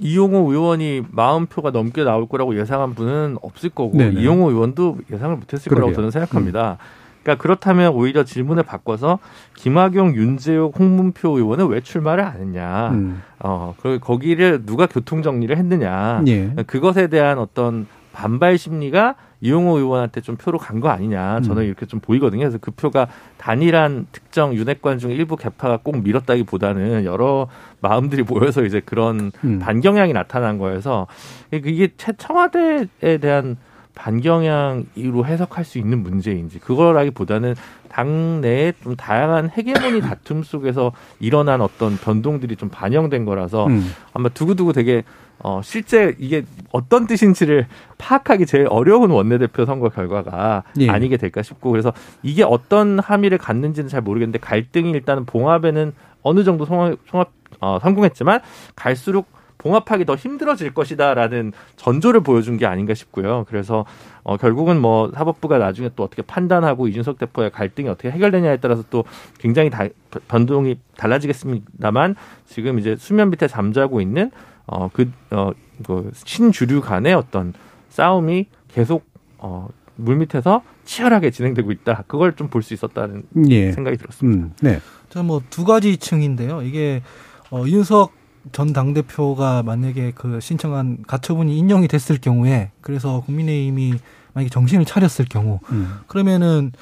[0.00, 4.20] 이용호 의원이 마음 표가 넘게 나올 거라고 예상한 분은 없을 거고 네네.
[4.20, 5.84] 이용호 의원도 예상을 못했을 그러게요.
[5.86, 6.78] 거라고 저는 생각합니다.
[6.80, 7.08] 음.
[7.22, 9.18] 그러니까 그렇다면 오히려 질문을 바꿔서
[9.56, 12.90] 김학용, 윤재욱, 홍문표 의원은 왜 출마를 안 했냐?
[12.90, 13.22] 음.
[13.40, 16.22] 어, 그 거기를 누가 교통 정리를 했느냐?
[16.26, 16.54] 예.
[16.66, 21.66] 그것에 대한 어떤 반발 심리가 이용호 의원한테 좀 표로 간 거 아니냐 저는 음.
[21.66, 22.40] 이렇게 좀 보이거든요.
[22.40, 27.48] 그래서 그 표가 단일한 특정 윤핵관 중 일부 개파가 꼭 밀었다기보다는 여러
[27.80, 29.58] 마음들이 모여서 이제 그런 음.
[29.60, 31.06] 반경향이 나타난 거여서
[31.52, 33.56] 이게 청와대에 대한
[33.94, 37.54] 반경향으로 해석할 수 있는 문제인지 그거라기보다는
[37.88, 43.92] 당내에 좀 다양한 헤게모니 다툼 속에서 일어난 어떤 변동들이 좀 반영된 거라서 음.
[44.12, 45.02] 아마 두고두고 되게
[45.40, 47.66] 어 실제 이게 어떤 뜻인지를
[47.98, 50.88] 파악하기 제일 어려운 원내대표 선거 결과가 예.
[50.88, 56.64] 아니게 될까 싶고 그래서 이게 어떤 함의를 갖는지는 잘 모르겠는데 갈등이 일단은 봉합에는 어느 정도
[56.64, 57.30] 송합, 송합
[57.60, 58.40] 어, 성공했지만
[58.74, 59.26] 갈수록
[59.58, 63.44] 봉합하기 더 힘들어질 것이다라는 전조를 보여준 게 아닌가 싶고요.
[63.48, 63.84] 그래서
[64.22, 69.04] 어, 결국은 뭐 사법부가 나중에 또 어떻게 판단하고 이준석 대표의 갈등이 어떻게 해결되냐에 따라서 또
[69.38, 69.84] 굉장히 다,
[70.28, 72.14] 변동이 달라지겠습니다만
[72.46, 74.30] 지금 이제 수면 밑에 잠자고 있는
[74.68, 75.50] 어, 그, 어,
[75.84, 77.52] 그 신주류 간의 어떤
[77.90, 79.04] 싸움이 계속
[79.38, 82.04] 어, 물 밑에서 치열하게 진행되고 있다.
[82.06, 83.72] 그걸 좀 볼 수 있었다는 예.
[83.72, 84.44] 생각이 들었습니다.
[84.46, 84.80] 음, 네.
[85.08, 86.62] 저는 뭐두 가지 층인데요.
[86.62, 87.02] 이게
[87.50, 88.12] 어, 윤석
[88.52, 93.94] 전 당대표가 만약에 그 신청한 가처분이 인정이 됐을 경우에 그래서 국민의힘이
[94.34, 95.98] 만약에 정신을 차렸을 경우 음.
[96.06, 96.72] 그러면은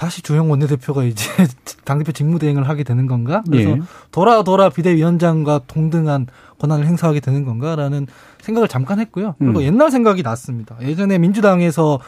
[0.00, 1.28] 다시 주영 원내대표가 이제
[1.84, 3.44] 당대표 직무대행을 하게 되는 건가?
[3.46, 3.80] 그래서 예.
[4.10, 6.26] 돌아 돌아 비대위원장과 동등한
[6.58, 8.06] 권한을 행사하게 되는 건가라는
[8.40, 9.34] 생각을 잠깐 했고요.
[9.38, 9.64] 그리고 음.
[9.64, 10.78] 옛날 생각이 났습니다.
[10.80, 12.00] 예전에 민주당에서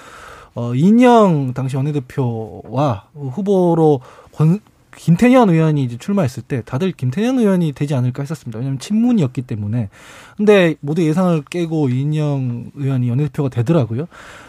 [0.54, 4.00] 어, 인영 당시 원내대표와 후보로
[4.32, 4.60] 권,
[4.96, 8.58] 김태년 의원이 이제 출마했을 때 다들 김태년 의원이 되지 않을까 했었습니다.
[8.58, 9.90] 왜냐하면 친문이었기 때문에.
[10.38, 14.06] 근데 모두 예상을 깨고 이인영 의원이 원내대표가 되더라고요.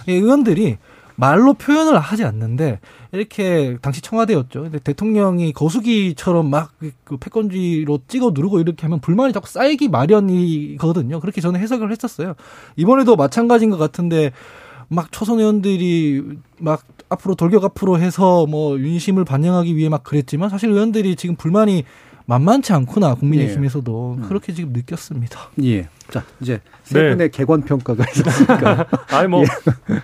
[0.08, 0.78] 의원들이
[1.16, 2.80] 말로 표현을 하지 않는데
[3.12, 4.64] 이렇게 당시 청와대였죠.
[4.64, 11.20] 근데 대통령이 거수기처럼 막 그 패권주의로 찍어 누르고 이렇게 하면 불만이 자꾸 쌓이기 마련이거든요.
[11.20, 12.34] 그렇게 저는 해석을 했었어요.
[12.76, 14.32] 이번에도 마찬가지인 것 같은데
[14.88, 16.24] 막 초선 의원들이
[16.60, 21.84] 막 앞으로 돌격 앞으로 해서 뭐 윤심을 반영하기 위해 막 그랬지만 사실 의원들이 지금 불만이
[22.26, 24.28] 만만치 않구나 국민의힘에서도 예.
[24.28, 25.40] 그렇게 지금 느꼈습니다.
[25.64, 25.90] 예.
[26.10, 27.28] 자 이제 세 분의 네.
[27.30, 28.88] 개관 평가가 있었으니까.
[29.12, 29.44] 아니 뭐
[29.90, 30.00] 예.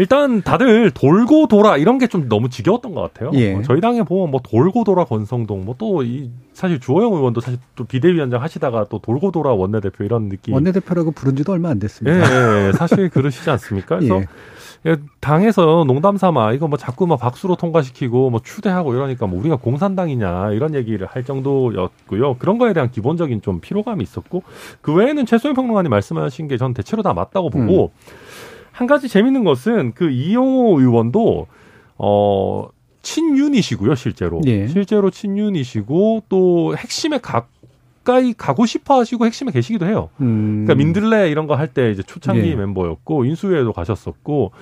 [0.00, 3.30] 일단 다들 돌고 돌아 이런 게 좀 너무 지겨웠던 것 같아요.
[3.34, 3.52] 예.
[3.54, 7.58] 뭐 저희 당에 보면 뭐 돌고 돌아 권성동 뭐 또 이 사실 주호영 의원도 사실
[7.76, 10.54] 또 비대위원장 하시다가 또 돌고 돌아 원내대표 이런 느낌.
[10.54, 12.18] 원내대표라고 부른 지도 얼마 안 됐습니다.
[12.18, 12.72] 예, 예.
[12.72, 13.96] 사실 그러시지 않습니까?
[13.98, 14.20] 그래서
[14.86, 14.96] 예.
[15.20, 20.52] 당에서 농담 삼아 이거 뭐 자꾸 막 박수로 통과시키고 뭐 추대하고 이러니까 뭐 우리가 공산당이냐
[20.52, 22.36] 이런 얘기를 할 정도였고요.
[22.38, 24.42] 그런 거에 대한 기본적인 좀 피로감이 있었고
[24.80, 28.14] 그 외에는 최소영 평론가님 말씀하신 게 전 대체로 다 맞다고 보고 음.
[28.72, 31.46] 한 가지 재밌는 것은 그 이용호 의원도
[31.98, 32.68] 어
[33.02, 34.40] 친윤이시고요, 실제로.
[34.46, 34.66] 예.
[34.68, 40.10] 실제로 친윤이시고 또 핵심에 가까이 가고 싶어 하시고 핵심에 계시기도 해요.
[40.20, 40.64] 음.
[40.66, 42.54] 그러니까 민들레 이런 거 할 때 이제 초창기 예.
[42.56, 44.52] 멤버였고 인수위에도 가셨었고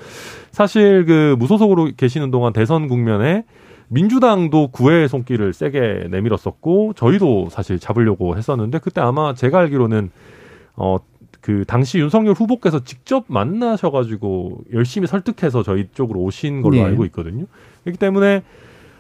[0.52, 3.44] 사실 그 무소속으로 계시는 동안 대선 국면에
[3.88, 10.10] 민주당도 구애 손길을 세게 내밀었었고 저희도 사실 잡으려고 했었는데 그때 아마 제가 알기로는
[10.76, 10.98] 어
[11.48, 16.84] 그 당시 윤석열 후보께서 직접 만나셔가지고 열심히 설득해서 저희 쪽으로 오신 걸로 네.
[16.84, 17.46] 알고 있거든요.
[17.84, 18.42] 그렇기 때문에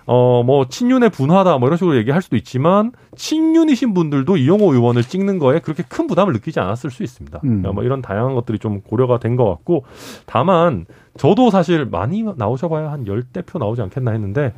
[0.06, 5.38] 어 뭐 친윤의 분화다 뭐 이런 식으로 얘기할 수도 있지만 친윤이신 분들도 이용호 의원을 찍는
[5.38, 7.38] 거에 그렇게 큰 부담을 느끼지 않았을 수 있습니다.
[7.44, 7.48] 음.
[7.48, 9.84] 그러니까 뭐 이런 다양한 것들이 좀 고려가 된 것 같고
[10.24, 10.86] 다만
[11.18, 14.54] 저도 사실 많이 나오셔봐야 한 열대 표 나오지 않겠나 했는데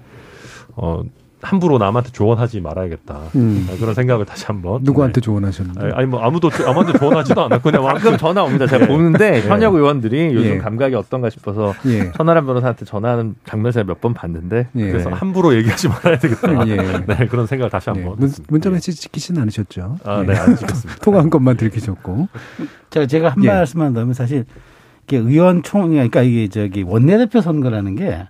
[0.77, 1.03] 어
[1.43, 3.67] 함부로 남한테 조언하지 말아야겠다 음.
[3.71, 5.25] 아, 그런 생각을 다시 한번 누구한테 네.
[5.25, 8.89] 조언하셨는데 아니, 뭐 아무도 아무한테 조언하지도 않았고 그냥 가끔 전화 옵니다 제가 네.
[8.93, 9.49] 보는데 네.
[9.49, 10.59] 현역 의원들이 요즘 예.
[10.59, 12.13] 감각이 어떤가 싶어서 예.
[12.13, 14.91] 천하람 변호사한테 전화하는 장면 제가 몇 번 봤는데 예.
[14.91, 16.77] 그래서 함부로 얘기하지 말아야 되겠다 예.
[16.77, 21.57] 네 그런 생각을 다시 한번 문, 문자 메시지 지키지는 않으셨죠 아네 안 지켰습니다 통화한 것만
[21.57, 22.29] 들키셨고
[22.91, 24.45] 제가 제가 한 말씀만 넣으면 사실
[25.07, 28.27] 이게 의원총 그러니까 이게 저기 원내대표 선거라는 게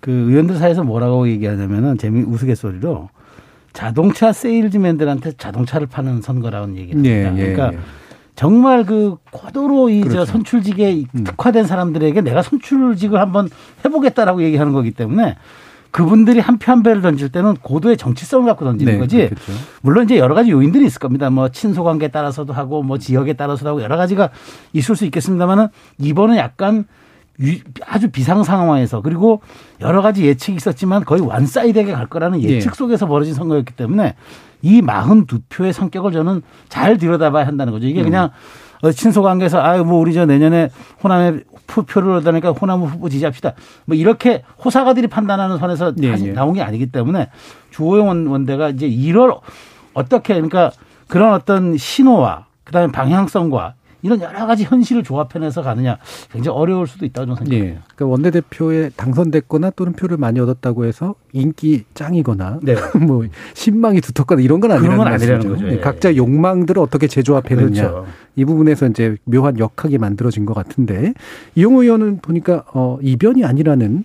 [0.00, 3.08] 그 의원들 사이에서 뭐라고 얘기하냐면은 재미 우스갯소리로
[3.72, 7.10] 자동차 세일즈맨들한테 자동차를 파는 선거라는 얘기입니다.
[7.10, 7.78] 예, 예, 그러니까 예.
[8.34, 10.24] 정말 그 고도로 이저 그렇죠.
[10.32, 11.24] 선출직에 음.
[11.24, 13.48] 특화된 사람들에게 내가 선출직을 한번
[13.84, 15.36] 해보겠다라고 얘기하는 거기 때문에
[15.90, 19.16] 그분들이 한 표 한 배를 던질 때는 고도의 정치성을 갖고 던지는 네, 거지.
[19.16, 19.52] 그렇겠죠.
[19.82, 21.30] 물론 이제 여러 가지 요인들이 있을 겁니다.
[21.30, 24.28] 뭐 친소 관계에 따라서도 하고 뭐 지역에 따라서도 하고 여러 가지가
[24.72, 25.68] 있을 수 있겠습니다만은
[25.98, 26.84] 이번은 약간
[27.86, 29.40] 아주 비상 상황에서 그리고
[29.80, 32.74] 여러 가지 예측이 있었지만 거의 완사이드하게 갈 거라는 예측 예.
[32.74, 34.14] 속에서 벌어진 선거였기 때문에
[34.62, 37.86] 이 42표의 성격을 저는 잘 들여다봐야 한다는 거죠.
[37.86, 38.04] 이게 음.
[38.04, 38.30] 그냥
[38.82, 40.70] 어, 친소 관계에서 아유 뭐 우리 저 내년에
[41.02, 43.54] 호남에 표를 얻으니까 호남 후보 지지합시다.
[43.84, 46.32] 뭐 이렇게 호사가들이 판단하는 선에서 예, 예.
[46.32, 47.30] 나온 게 아니기 때문에
[47.70, 49.40] 주호영 원대가 이제 1월
[49.94, 50.72] 어떻게 그러니까
[51.06, 55.98] 그런 어떤 신호와 그다음에 방향성과 이런 여러 가지 현실을 조합해내서 가느냐
[56.30, 57.64] 굉장히 어려울 수도 있다고 저는 생각해요.
[57.64, 57.78] 예.
[57.94, 62.74] 그러니까 원내 대표에 당선됐거나 또는 표를 많이 얻었다고 해서 인기 짱이거나 네.
[62.98, 63.24] 뭐
[63.54, 65.68] 신망이 두텁거나 이런 건 아니라는, 건 아니라는 거죠.
[65.68, 65.78] 예.
[65.78, 68.06] 각자 욕망들을 어떻게 재조합해내냐 그렇죠.
[68.38, 71.12] 이 부분에서 이제 묘한 역학이 만들어진 것 같은데
[71.56, 74.04] 이용호 의원은 보니까 어 이변이 아니라는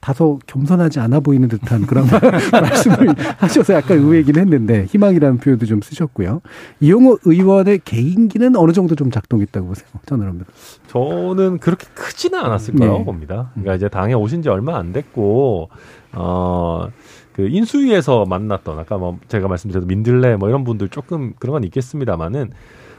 [0.00, 2.04] 다소 겸손하지 않아 보이는 듯한 그런
[2.52, 6.42] 말씀을 하셔서 약간 의외이긴 했는데 희망이라는 표현도 좀 쓰셨고요.
[6.80, 9.88] 이용호 의원의 개인기는 어느 정도 좀 작동했다고 보세요.
[10.04, 10.44] 저는
[10.88, 13.04] 저는 그렇게 크지는 않았을 거라고 네.
[13.06, 13.50] 봅니다.
[13.54, 15.70] 그러니까 이제 당에 오신 지 얼마 안 됐고
[16.12, 16.88] 어.
[17.32, 22.50] 그 인수위에서 만났던 아까 뭐 제가 말씀드렸던 민들레 뭐 이런 분들 조금 그런 건 있겠습니다만은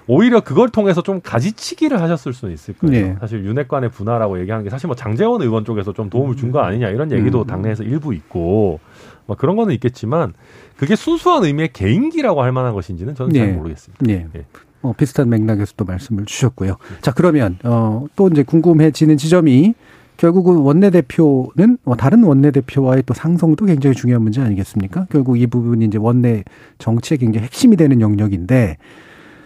[0.08, 3.08] 오히려 그걸 통해서 좀 가지치기를 하셨을 수는 있을 거예요.
[3.08, 3.16] 네.
[3.20, 6.90] 사실 윤핵관의 분화라고 얘기하는 게 사실 뭐 장재원 의원 쪽에서 좀 도움을 준 거 아니냐
[6.90, 7.48] 이런 얘기도 음.
[7.48, 8.80] 당내에서 일부 있고
[9.26, 10.34] 뭐 그런 거는 있겠지만
[10.78, 13.40] 그게 순수한 의미의 개인기라고 할 만한 것인지는 저는 네.
[13.40, 14.06] 잘 모르겠습니다.
[14.06, 14.28] 네.
[14.34, 14.46] 네.
[14.82, 16.78] 어, 비슷한 맥락에서 또 말씀을 주셨고요.
[17.02, 19.76] 자 그러면 어, 또 이제 궁금해지는 지점이
[20.18, 25.06] 결국은 원내대표는 어, 다른 원내대표와의 또 상성도 굉장히 중요한 문제 아니겠습니까?
[25.12, 26.44] 결국 이 부분이 이제 원내
[26.80, 28.78] 정치의 굉장히 핵심이 되는 영역인데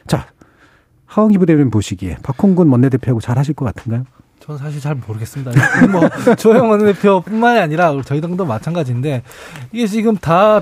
[0.07, 0.27] 자
[1.05, 4.05] 하원기 부대변인 보시기에 박홍근 원내대표하고 잘 하실 것 같은가요?
[4.39, 5.51] 저는 사실 잘 모르겠습니다.
[5.91, 6.01] 뭐
[6.35, 9.23] 조영 원내대표뿐만이 아니라 저희 당도 마찬가지인데
[9.71, 10.61] 이게 지금 다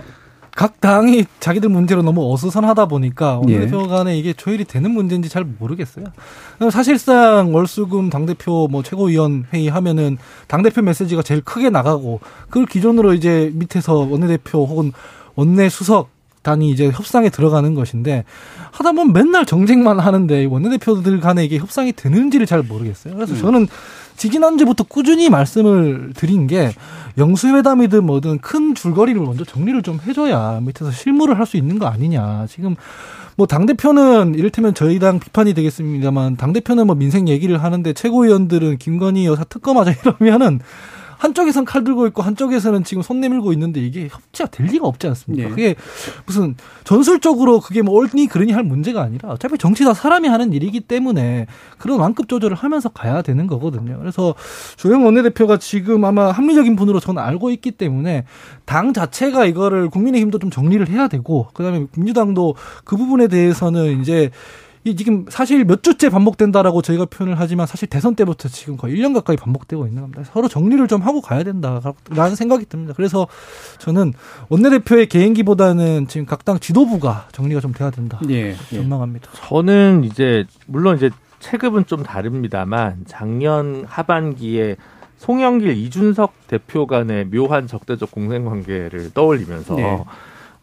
[0.56, 3.88] 각 당이 자기들 문제로 너무 어수선하다 보니까 원내대표 예.
[3.88, 6.06] 간에 이게 조율이 되는 문제인지 잘 모르겠어요.
[6.72, 10.18] 사실상 월수금 당대표 뭐 최고위원 회의 하면은
[10.48, 12.20] 당대표 메시지가 제일 크게 나가고
[12.50, 14.92] 그걸 기존으로 이제 밑에서 원내대표 혹은
[15.36, 16.10] 원내 수석
[16.44, 18.26] 단이 이제 협상에 들어가는 것인데
[18.72, 23.16] 하다 보면 맨날 정쟁만 하는데 원내대표들 간에 이게 협상이 되는지를 잘 모르겠어요.
[23.16, 23.40] 그래서 음.
[23.40, 23.68] 저는
[24.18, 26.72] 지지난주부터 꾸준히 말씀을 드린 게
[27.18, 32.46] 영수회담이든 뭐든 큰 줄거리를 먼저 정리를 좀 해줘야 밑에서 실무를 할 수 있는 거 아니냐.
[32.48, 32.76] 지금
[33.36, 39.44] 뭐 당대표는 이를테면 저희 당 비판이 되겠습니다만 당대표는 뭐 민생 얘기를 하는데 최고위원들은 김건희 여사
[39.44, 40.60] 특검하자 이러면은
[41.24, 45.48] 한쪽에선 칼 들고 있고 한쪽에서는 지금 손 내밀고 있는데 이게 협치가 될 리가 없지 않습니까?
[45.48, 45.50] 네.
[45.50, 45.76] 그게
[46.26, 50.82] 무슨 전술적으로 그게 뭐 옳니 그러니 할 문제가 아니라 어차피 정치 다 사람이 하는 일이기
[50.82, 51.48] 때문에
[51.78, 53.98] 그런 완급 조절을 하면서 가야 되는 거거든요.
[54.00, 54.36] 그래서
[54.76, 58.26] 조영 원내대표가 지금 아마 합리적인 분으로 저는 알고 있기 때문에
[58.66, 64.30] 당 자체가 이거를 국민의힘도 좀 정리를 해야 되고 그다음에 민주당도 그 부분에 대해서는 이제
[64.86, 69.14] 이 지금 사실 몇 주째 반복된다라고 저희가 표현을 하지만 사실 대선 때부터 지금 거의 1년
[69.14, 70.24] 가까이 반복되고 있는 겁니다.
[70.26, 72.94] 서로 정리를 좀 하고 가야 된다라는 생각이 듭니다.
[72.96, 73.28] 그래서
[73.80, 74.14] 저는
[74.50, 78.20] 원내대표의 개인기보다는 지금 각 당 지도부가 정리가 좀 돼야 된다.
[78.30, 78.76] 예, 예.
[78.76, 79.30] 전망합니다.
[79.48, 81.10] 저는 이제 물론 이제
[81.40, 84.76] 체급은 좀 다릅니다만 작년 하반기에
[85.18, 90.04] 송영길 이준석 대표 간의 묘한 적대적 공생 관계를 떠올리면서 네.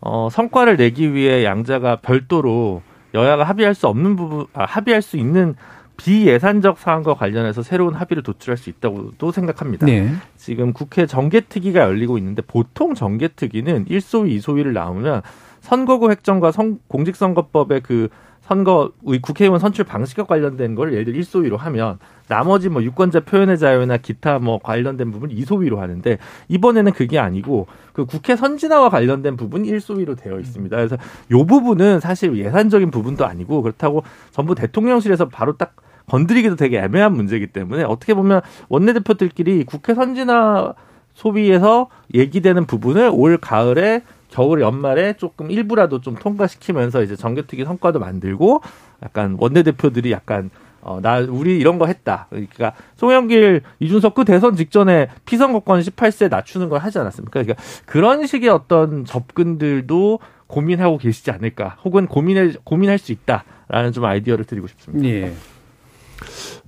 [0.02, 2.82] 어, 성과를 내기 위해 양자가 별도로
[3.14, 5.54] 여야가 합의할 수 없는 부분, 아, 합의할 수 있는
[5.96, 9.84] 비예산적 사안과 관련해서 새로운 합의를 도출할 수 있다고도 생각합니다.
[9.84, 10.10] 네.
[10.36, 15.20] 지금 국회 정개특위가 열리고 있는데 보통 정개특위는 1소위, 2소위를 나오면
[15.60, 18.08] 선거구 획정과 성, 공직선거법의 그
[18.50, 18.90] 선거
[19.22, 24.40] 국회의원 선출 방식과 관련된 걸 예를 들어 1소위로 하면 나머지 뭐 유권자 표현의 자유나 기타
[24.40, 30.40] 뭐 관련된 부분 2소위로 하는데 이번에는 그게 아니고 그 국회 선진화와 관련된 부분 1소위로 되어
[30.40, 30.76] 있습니다.
[30.76, 30.96] 그래서
[31.30, 35.76] 요 부분은 사실 예산적인 부분도 아니고 그렇다고 전부 대통령실에서 바로 딱
[36.08, 40.74] 건드리기도 되게 애매한 문제이기 때문에 어떻게 보면 원내대표들끼리 국회 선진화
[41.14, 48.62] 소비에서 얘기되는 부분을 올 가을에 겨울 연말에 조금 일부라도 좀 통과시키면서 이제 정개특위 성과도 만들고
[49.02, 50.50] 약간 원내대표들이 약간
[50.82, 52.26] 어, 나, 우리 이런 거 했다.
[52.30, 57.42] 그러니까, 송영길, 이준석 그 대선 직전에 피선거권 18세 낮추는 걸 하지 않았습니까?
[57.42, 61.76] 그러니까, 그런 식의 어떤 접근들도 고민하고 계시지 않을까.
[61.84, 65.06] 혹은 고민해, 고민할 수 있다라는 좀 아이디어를 드리고 싶습니다.
[65.06, 65.32] 예.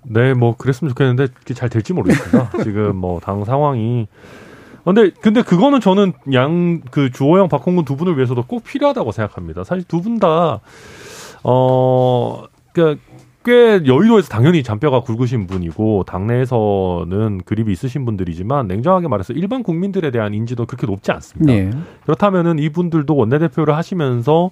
[0.02, 2.50] 네, 뭐, 그랬으면 좋겠는데, 그게 잘 될지 모르겠습니다.
[2.64, 4.08] 지금 뭐, 당 상황이.
[4.84, 9.64] 근데, 근데 그거는 저는 양, 그 주호영, 박홍근 두 분을 위해서도 꼭 필요하다고 생각합니다.
[9.64, 10.60] 사실 두 분 다,
[11.44, 13.00] 어, 그니까,
[13.44, 20.32] 꽤 여의도에서 당연히 잔뼈가 굵으신 분이고 당내에서는 그립이 있으신 분들이지만 냉정하게 말해서 일반 국민들에 대한
[20.32, 21.52] 인지도 그렇게 높지 않습니다.
[21.52, 21.70] 네.
[22.04, 24.50] 그렇다면은 이분들도 원내대표를 하시면서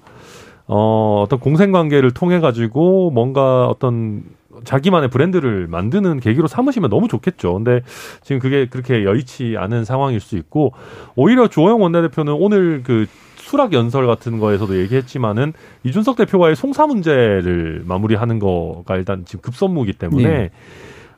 [0.67, 4.25] 어 어떤 공생 관계를 통해 가지고 뭔가 어떤
[4.65, 7.55] 자기만의 브랜드를 만드는 계기로 삼으시면 너무 좋겠죠.
[7.55, 7.83] 근데
[8.23, 10.73] 지금 그게 그렇게 여의치 않은 상황일 수 있고
[11.15, 18.39] 오히려 조영 원내대표는 오늘 그 수락 연설 같은 거에서도 얘기했지만은 이준석 대표와의 송사 문제를 마무리하는
[18.39, 20.51] 거가 일단 지금 급선무기 때문에 네.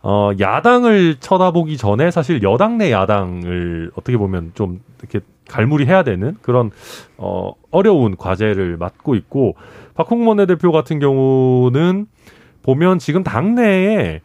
[0.02, 6.70] 어 야당을 쳐다보기 전에 사실 여당 내 야당을 어떻게 보면 좀 이렇게 갈무리해야 되는 그런
[7.18, 9.54] 어 어려운 과제를 맡고 있고
[9.94, 12.06] 박홍근 원내대표 같은 경우는
[12.62, 14.20] 보면 지금 당내에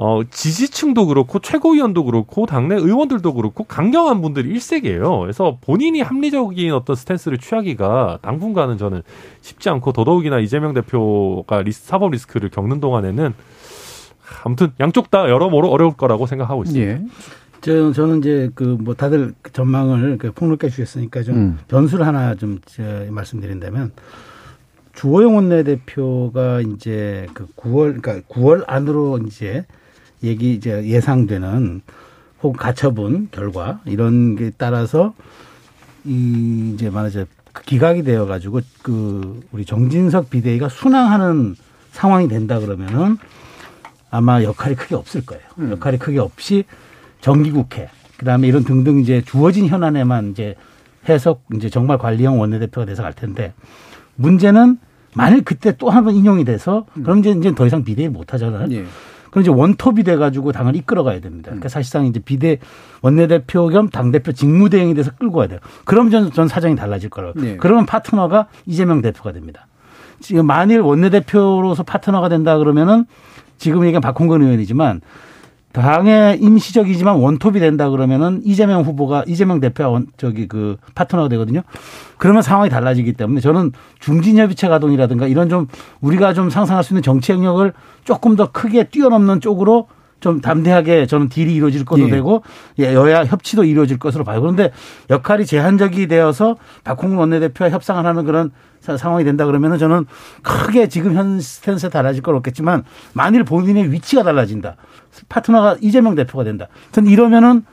[0.00, 5.18] 어, 지지층도 그렇고 최고위원도 그렇고 당내 의원들도 그렇고 강경한 분들이 일색이에요.
[5.18, 9.02] 그래서 본인이 합리적인 어떤 스탠스를 취하기가 당분간은 저는
[9.40, 13.34] 쉽지 않고 더더욱이나 이재명 대표가 리스, 사법 리스크를 겪는 동안에는
[14.44, 16.92] 아무튼 양쪽 다 여러모로 어려울 거라고 생각하고 있습니다.
[16.92, 17.00] 예.
[17.60, 21.58] 저, 저는 이제 그 뭐 다들 전망을 그 폭넓게 주셨으니까 좀 음.
[21.66, 22.60] 변수를 하나 좀
[23.10, 23.90] 말씀드린다면
[24.98, 29.64] 주호영 원내대표가 이제 그 9월 그러니까 9월 안으로 이제
[30.24, 31.82] 얘기 이제 예상되는
[32.42, 35.14] 혹은 가처분 결과 이런 게 따라서
[36.04, 41.54] 이 이제 말하자 그 기각이 되어 가지고 그 우리 정진석 비대위가 순항하는
[41.92, 43.18] 상황이 된다 그러면은
[44.10, 45.44] 아마 역할이 크게 없을 거예요.
[45.58, 45.70] 음.
[45.70, 46.64] 역할이 크게 없이
[47.20, 50.56] 정기국회 그다음에 이런 등등 이제 주어진 현안에만 이제
[51.08, 53.54] 해석 이제 정말 관리형 원내대표가 돼서 갈 텐데
[54.16, 57.02] 문제는 만일 그때 또 한 번 인용이 돼서 음.
[57.02, 58.68] 그럼 이제 이제 더 이상 비대위 못 하잖아요.
[58.70, 58.84] 예.
[59.30, 61.50] 그럼 이제 원톱이 돼가지고 당을 이끌어가야 됩니다.
[61.50, 61.68] 그러니까 음.
[61.68, 62.58] 사실상 이제 비대
[63.02, 65.60] 원내대표 겸 당대표 직무대행이 돼서 끌고 가야 돼요.
[65.84, 67.40] 그럼 전, 전 사정이 달라질 거라고.
[67.40, 67.56] 네.
[67.58, 69.66] 그러면 파트너가 이재명 대표가 됩니다.
[70.20, 73.04] 지금 만일 원내대표로서 파트너가 된다 그러면은
[73.58, 75.00] 지금 얘기한 박홍근 의원이지만
[75.72, 81.62] 당의 임시적이지만 원톱이 된다 그러면은 이재명 후보가 이재명 대표와 원, 저기 그 파트너가 되거든요.
[82.16, 85.68] 그러면 상황이 달라지기 때문에 저는 중진협의체 가동이라든가 이런 좀
[86.00, 89.88] 우리가 좀 상상할 수 있는 정치 영역을 조금 더 크게 뛰어넘는 쪽으로
[90.20, 92.10] 좀 담대하게 저는 딜이 이루어질 것도 예.
[92.10, 92.42] 되고
[92.78, 94.40] 예, 여야 협치도 이루어질 것으로 봐요.
[94.40, 94.72] 그런데
[95.10, 98.50] 역할이 제한적이 되어서 박홍근 원내대표와 협상을 하는 그런
[98.80, 100.06] 상황이 된다 그러면은 저는
[100.42, 104.76] 크게 지금 현 스탠스에 달라질 건 없겠지만 만일 본인의 위치가 달라진다.
[105.28, 106.68] 파트너가 이재명 대표가 된다.
[106.92, 107.64] 전 이러면은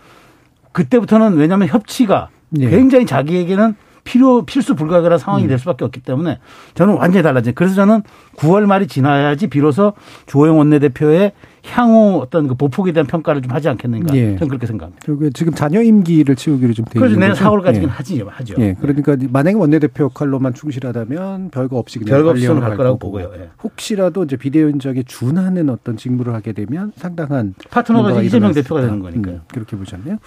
[0.72, 2.30] 그때부터는 왜냐하면 협치가
[2.60, 2.70] 예.
[2.70, 3.76] 굉장히 자기에게는
[4.06, 5.49] 필요 필수 불가결한 상황이 음.
[5.49, 6.39] 될 수밖에 없기 때문에
[6.76, 7.51] 저는 완전히 달라져.
[7.53, 8.03] 그래서 저는
[8.38, 9.93] 9월 말이 지나야지 비로소
[10.28, 11.34] 주호영 원내대표의
[11.68, 14.16] 향후 어떤 그 보폭에 대한 평가를 좀 하지 않겠는가.
[14.16, 14.36] 예.
[14.36, 15.01] 저는 그렇게 생각합니다.
[15.03, 17.88] 그리고 지금 자녀 임기를 치우기로 좀 되어 있는 그래서 내년 4월까지는 예.
[17.88, 18.56] 하지 하죠.
[18.60, 18.76] 예.
[18.80, 23.32] 그러니까 만약에 원내대표 역할로만 충실하다면 별거 없이 그냥 별거 없이는 갈 거라고 보고요.
[23.36, 23.49] 예.
[23.64, 29.36] 혹시라도 이제 비대위원장에 준하는 어떤 직무를 하게 되면 상당한 파트너가 이재명 대표가 되는 거니까요.
[29.36, 30.18] 음, 그렇게 보셨네요.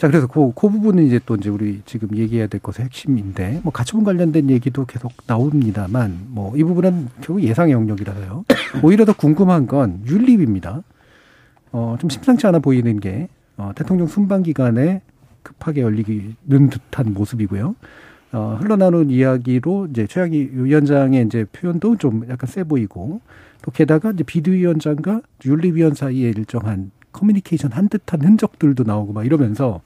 [0.00, 3.70] 자, 그래서 그, 그 부분은 이제 또 이제 우리 지금 얘기해야 될 것의 핵심인데, 뭐
[3.70, 8.46] 가처분 관련된 얘기도 계속 나옵니다만, 뭐 이 부분은 결국 예상의 영역이라서요.
[8.82, 10.82] 오히려 더 궁금한 건 윤리위입니다.
[11.72, 13.28] 어, 좀 심상치 않아 보이는 게,
[13.58, 15.02] 어, 대통령 순방 기간에
[15.42, 17.74] 급하게 열리기는 듯한 모습이고요.
[18.32, 23.20] 어, 흘러나오는 이야기로 이제 최악희 위원장의 이제 표현도 좀 약간 세 보이고,
[23.60, 29.80] 또 게다가 이제 비대위원장과 윤리위원 사이에 일정한 커뮤니케이션 한 듯한 흔적들도 나오고 막 이러면서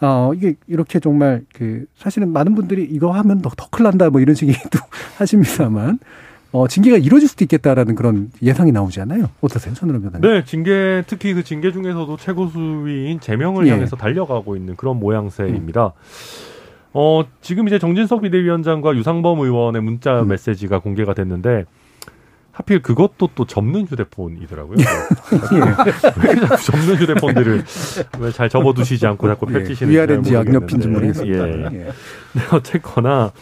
[0.00, 4.20] 어, 이게 이렇게 정말 그 사실은 많은 분들이 이거 하면 더, 더 큰일 난다 뭐
[4.20, 4.78] 이런 식의 도
[5.18, 5.98] 하십니다만
[6.52, 9.28] 어, 징계가 이루어질 수도 있겠다라는 그런 예상이 나오잖아요.
[9.40, 10.30] 어떠세요, 손으로 변호사님?
[10.30, 13.72] 네, 징계 특히 그 징계 중에서도 최고 수위인 제명을 예.
[13.72, 15.86] 향해서 달려가고 있는 그런 모양새입니다.
[15.86, 15.90] 음.
[16.94, 20.28] 어, 지금 이제 정진석 비대위원장과 유상범 의원의 문자 음.
[20.28, 21.66] 메시지가 공개가 됐는데
[22.56, 24.78] 하필 그것도 또 접는 휴대폰이더라고요.
[24.80, 26.26] 예.
[26.26, 27.64] 왜 자꾸 접는 휴대폰들을
[28.18, 29.52] 왜 잘 접어두시지 않고 자꾸 예.
[29.52, 31.32] 펼치시는 지 위아래인지 양옆인지 모르겠어요.
[31.34, 31.64] 예.
[31.64, 31.68] 예.
[31.68, 33.32] 네, 어쨌거나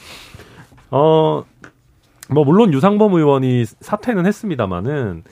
[0.90, 1.44] 어.
[2.30, 5.22] 뭐 물론 유상범 의원이 사퇴는 했습니다마는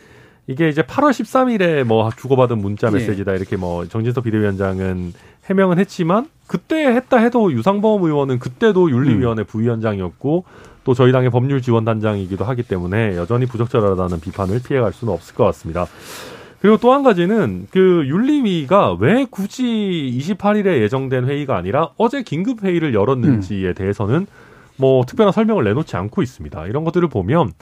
[0.46, 2.92] 이게 이제 8월 13일에 뭐 주고받은 문자 예.
[2.92, 5.12] 메시지다 이렇게 뭐 정진석 비대위원장은
[5.46, 9.46] 해명은 했지만 그때 했다 해도 유상범 의원은 그때도 윤리위원회 음.
[9.46, 10.44] 부위원장이었고
[10.84, 15.86] 또 저희 당의 법률 지원단장이기도 하기 때문에 여전히 부적절하다는 비판을 피해갈 수는 없을 것 같습니다.
[16.60, 22.94] 그리고 또 한 가지는 그 윤리위가 왜 굳이 28일에 예정된 회의가 아니라 어제 긴급 회의를
[22.94, 23.74] 열었는지에 음.
[23.74, 24.26] 대해서는
[24.76, 26.66] 뭐 특별한 설명을 내놓지 않고 있습니다.
[26.66, 27.52] 이런 것들을 보면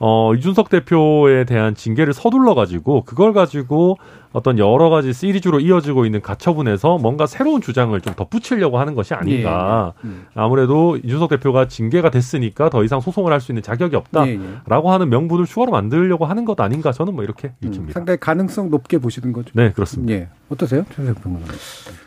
[0.00, 3.98] 어, 이준석 대표에 대한 징계를 서둘러 가지고 그걸 가지고
[4.32, 9.94] 어떤 여러 가지 시리즈로 이어지고 있는 가처분에서 뭔가 새로운 주장을 좀 덧붙이려고 하는 것이 아닌가.
[10.04, 10.12] 예, 예.
[10.12, 10.26] 음.
[10.34, 14.92] 아무래도 이준석 대표가 징계가 됐으니까 더 이상 소송을 할 수 있는 자격이 없다라고 예, 예.
[14.92, 17.92] 하는 명분을 추가로 만들려고 하는 것 아닌가 저는 뭐 이렇게 음, 읽힙니다.
[17.94, 19.50] 상당히 가능성 높게 보시는 거죠.
[19.54, 20.12] 네, 그렇습니다.
[20.12, 20.28] 예.
[20.48, 20.84] 어떠세요?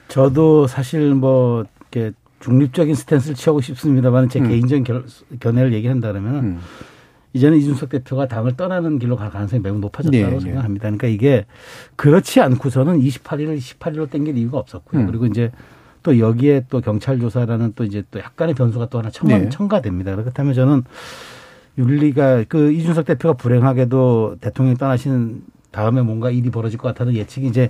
[0.07, 2.11] 저도 사실 뭐 이렇게
[2.41, 4.47] 중립적인 스탠스를 취하고 싶습니다만 제 음.
[4.49, 5.05] 개인적인 결,
[5.39, 6.59] 견해를 얘기한다면 음.
[7.33, 10.83] 이제는 이준석 대표가 당을 떠나는 길로 갈 가능성이 매우 높아졌다고 네, 생각합니다.
[10.83, 11.45] 그러니까 이게
[11.95, 15.01] 그렇지 않고서는 28일을 28일로 땡길 이유가 없었고요.
[15.01, 15.07] 음.
[15.07, 15.51] 그리고 이제
[16.03, 19.49] 또 여기에 또 경찰 조사라는 또 이제 또 약간의 변수가 또 하나 첨가, 네.
[19.49, 20.15] 첨가됩니다.
[20.15, 20.83] 그렇다면 저는
[21.77, 27.69] 윤리가 그 이준석 대표가 불행하게도 대통령이 떠나신 다음에 뭔가 일이 벌어질 것 같다는 예측이 이제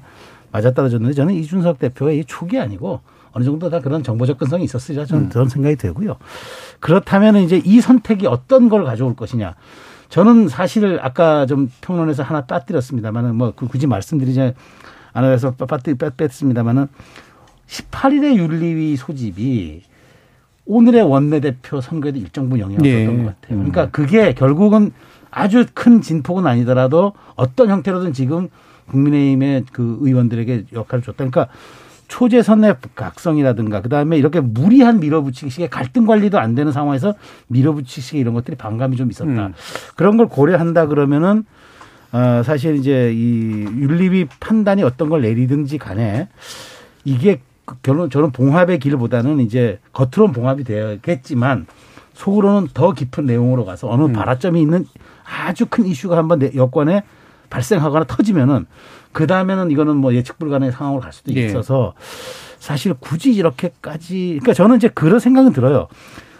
[0.51, 3.01] 맞아떨어졌는데 저는 이준석 대표가 이 촉이 아니고
[3.33, 5.29] 어느 정도 다 그런 정보 접근성이 있었으리라 저는 음.
[5.29, 6.17] 그런 생각이 되고요.
[6.79, 9.55] 그렇다면 이제 이 선택이 어떤 걸 가져올 것이냐.
[10.09, 14.53] 저는 사실 아까 좀 평론에서 하나 빠뜨렸습니다만은 뭐그 굳이 말씀드리지
[15.13, 16.87] 않아서 빠뜨 뺐습니다만은
[17.67, 19.83] 18일의 윤리위 소집이
[20.65, 23.05] 오늘의 원내대표 선거에도 일정 부분 영향을 네.
[23.05, 23.57] 줬던 것 같아요.
[23.57, 24.91] 그러니까 그게 결국은
[25.29, 28.49] 아주 큰 진폭은 아니더라도 어떤 형태로든 지금
[28.89, 31.17] 국민의힘의 그 의원들에게 역할을 줬다.
[31.17, 31.47] 그러니까
[32.11, 37.13] 초재선의 각성이라든가 그다음에 이렇게 무리한 밀어붙이기식의 갈등 관리도 안 되는 상황에서
[37.47, 39.47] 밀어붙이기 이런 것들이 반감이 좀 있었다.
[39.47, 39.53] 음.
[39.95, 41.45] 그런 걸 고려한다 그러면은
[42.11, 46.27] 어 사실 이제 이 윤리위 판단이 어떤 걸 내리든지 간에
[47.05, 47.39] 이게
[47.81, 51.65] 결론 저는 봉합의 길보다는 이제 겉으로는 봉합이 되었겠지만
[52.11, 54.11] 속으로는 더 깊은 내용으로 가서 어느 음.
[54.11, 54.85] 발화점이 있는
[55.23, 57.03] 아주 큰 이슈가 한번 여권에
[57.49, 58.65] 발생하거나 터지면은
[59.11, 61.45] 그 다음에는 이거는 뭐 예측 불가능의 상황으로 갈 수도 예.
[61.45, 61.93] 있어서
[62.59, 65.87] 사실 굳이 이렇게까지 그러니까 저는 이제 그런 생각은 들어요.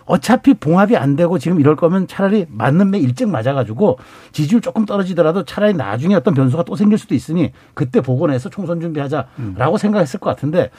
[0.06, 3.98] 어차피 봉합이 안 되고 지금 이럴 거면 차라리 맞는 매 일찍 맞아가지고
[4.34, 9.30] 지지율 조금 떨어지더라도 차라리 나중에 어떤 변수가 또 생길 수도 있으니 그때 복원해서 총선 준비하자라고
[9.40, 9.78] 음.
[9.78, 10.70] 생각했을 것 같은데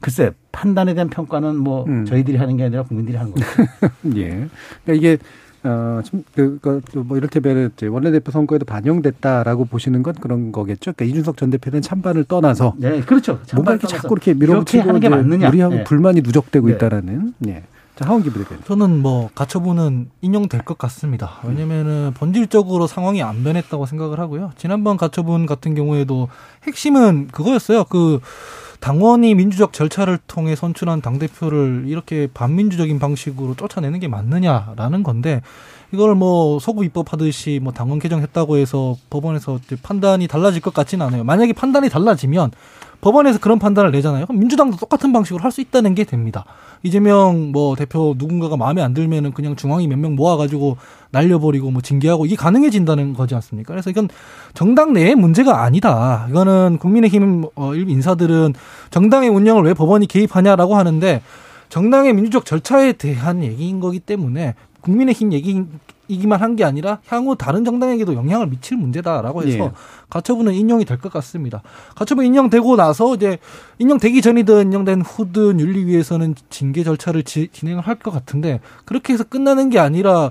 [0.00, 2.04] 글쎄 판단에 대한 평가는 뭐 음.
[2.04, 3.46] 저희들이 하는 게 아니라 국민들이 하는 거죠.
[4.16, 4.48] 예.
[4.84, 5.16] 그러니까 이게
[5.64, 10.92] 어, 좀, 그, 그, 뭐, 이를테면, 원내대표 선거에도 반영됐다라고 보시는 건 그런 거겠죠.
[10.92, 12.74] 그러니까 이준석 전 대표는 찬반을 떠나서.
[12.78, 13.38] 네, 그렇죠.
[13.54, 15.48] 뭔가 이렇게 자꾸 이렇게 밀어붙이고 이렇게 맞느냐.
[15.48, 15.84] 우리하고 네.
[15.84, 16.74] 불만이 누적되고 네.
[16.74, 17.34] 있다라는.
[17.38, 17.62] 네.
[17.94, 18.64] 자, 하원기 부대변인.
[18.64, 21.38] 저는 뭐, 가처분은 인용될 것 같습니다.
[21.44, 24.52] 왜냐면은 본질적으로 상황이 안 변했다고 생각을 하고요.
[24.56, 26.28] 지난번 가처분 같은 경우에도
[26.66, 27.84] 핵심은 그거였어요.
[27.84, 28.18] 그,
[28.82, 35.40] 당원이 민주적 절차를 통해 선출한 당대표를 이렇게 반민주적인 방식으로 쫓아내는 게 맞느냐라는 건데
[35.92, 41.22] 이걸 뭐 서구 입법하듯이 뭐 당원 개정했다고 해서 법원에서 판단이 달라질 것 같지는 않아요.
[41.22, 42.50] 만약에 판단이 달라지면
[43.02, 44.26] 법원에서 그런 판단을 내잖아요.
[44.26, 46.44] 그럼 민주당도 똑같은 방식으로 할 수 있다는 게 됩니다.
[46.82, 50.76] 이재명 뭐 대표 누군가가 마음에 안 들면은 그냥 중앙이 몇 명 모아가지고
[51.12, 53.72] 날려버리고 뭐 징계하고 이게 가능해진다는 거지 않습니까?
[53.72, 54.08] 그래서 이건
[54.54, 56.26] 정당 내의 문제가 아니다.
[56.30, 58.54] 이거는 국민의힘 어, 일부 인사들은
[58.90, 61.22] 정당의 운영을 왜 법원이 개입하냐라고 하는데
[61.68, 65.62] 정당의 민주적 절차에 대한 얘기인 거기 때문에 국민의힘 얘기
[66.08, 69.70] 이기만 한 게 아니라 향후 다른 정당에게도 영향을 미칠 문제다라고 해서 예.
[70.10, 71.62] 가처분은 인용이 될 것 같습니다.
[71.94, 73.38] 가처분 인용되고 나서 이제
[73.78, 79.70] 인용되기 전이든 인용된 후든 윤리위에서는 징계 절차를 지, 진행을 할 것 같은데 그렇게 해서 끝나는
[79.70, 80.30] 게 아니라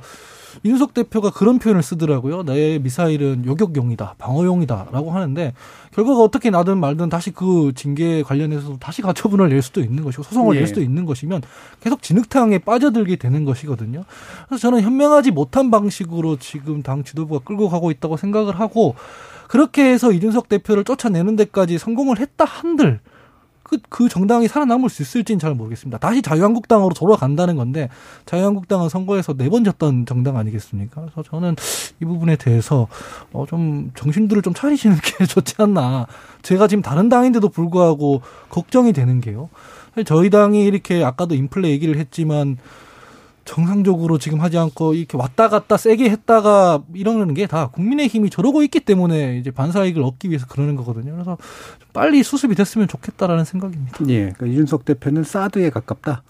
[0.65, 2.43] 윤석 대표가 그런 표현을 쓰더라고요.
[2.43, 5.53] 내 미사일은 요격용이다, 방어용이다라고 하는데
[5.93, 10.55] 결과가 어떻게 나든 말든 다시 그 징계 관련해서 다시 가처분을 낼 수도 있는 것이고 소송을
[10.55, 10.59] 예.
[10.59, 11.41] 낼 수도 있는 것이면
[11.81, 14.03] 계속 진흙탕에 빠져들게 되는 것이거든요.
[14.47, 18.95] 그래서 저는 현명하지 못한 방식으로 지금 당 지도부가 끌고 가고 있다고 생각을 하고
[19.47, 23.01] 그렇게 해서 이준석 대표를 쫓아내는 데까지 성공을 했다 한들
[23.71, 25.97] 그, 그 정당이 살아남을 수 있을지는 잘 모르겠습니다.
[25.97, 27.87] 다시 자유한국당으로 돌아간다는 건데
[28.25, 31.01] 자유한국당은 선거에서 네 번 졌던 정당 아니겠습니까?
[31.01, 31.55] 그래서 저는
[32.01, 32.87] 이 부분에 대해서
[33.31, 36.05] 어, 좀 정신들을 좀 차리시는 게 좋지 않나.
[36.41, 39.49] 제가 지금 다른 당인데도 불구하고 걱정이 되는 게요.
[40.05, 42.57] 저희 당이 이렇게 아까도 인플레 얘기를 했지만
[43.43, 48.63] 정상적으로 지금 하지 않고 이렇게 왔다 갔다 세게 했다가 이러는 게 다 국민의 힘이 저러고
[48.63, 51.11] 있기 때문에 이제 반사이익을 얻기 위해서 그러는 거거든요.
[51.13, 51.37] 그래서
[51.91, 53.97] 빨리 수습이 됐으면 좋겠다라는 생각입니다.
[54.07, 54.19] 예.
[54.19, 56.23] 그러니까 이준석 대표는 사드에 가깝다.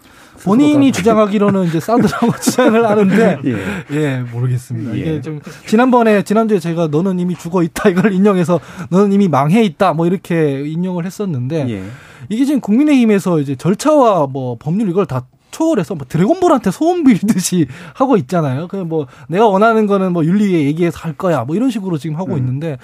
[0.43, 3.55] 본인이 주장하기로는 이제 사드라고 주장을 하는데 예.
[3.91, 4.95] 예, 모르겠습니다.
[4.95, 4.99] 예.
[4.99, 8.59] 이게 좀 지난번에 지난주에 제가 너는 이미 죽어 있다 이걸 인용해서
[8.89, 11.83] 너는 이미 망해 있다 뭐 이렇게 인용을 했었는데 예.
[12.29, 18.17] 이게 지금 국민의힘에서 이제 절차와 뭐 법률 이걸 다 초월해서 뭐 드래곤볼한테 소원 빌듯이 하고
[18.17, 18.67] 있잖아요.
[18.67, 21.43] 그냥 뭐 내가 원하는 거는 뭐 윤리에 얘기해서 할 거야.
[21.43, 22.37] 뭐 이런 식으로 지금 하고 음.
[22.37, 22.77] 있는데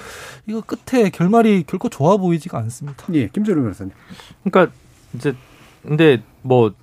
[0.46, 3.06] 이거 끝에 결말이 결코 좋아 보이지가 않습니다.
[3.14, 3.94] 예, 김재룡 변호사님.
[4.44, 4.74] 그러니까
[5.14, 5.34] 이제
[5.84, 6.74] 근데 뭐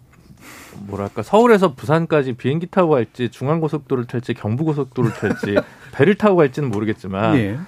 [0.86, 5.56] 뭐랄까 서울에서 부산까지 비행기 타고 갈지 중앙고속도로를 탈지 경부고속도로를 탈지
[5.92, 7.58] 배를 타고 갈지는 모르겠지만 예.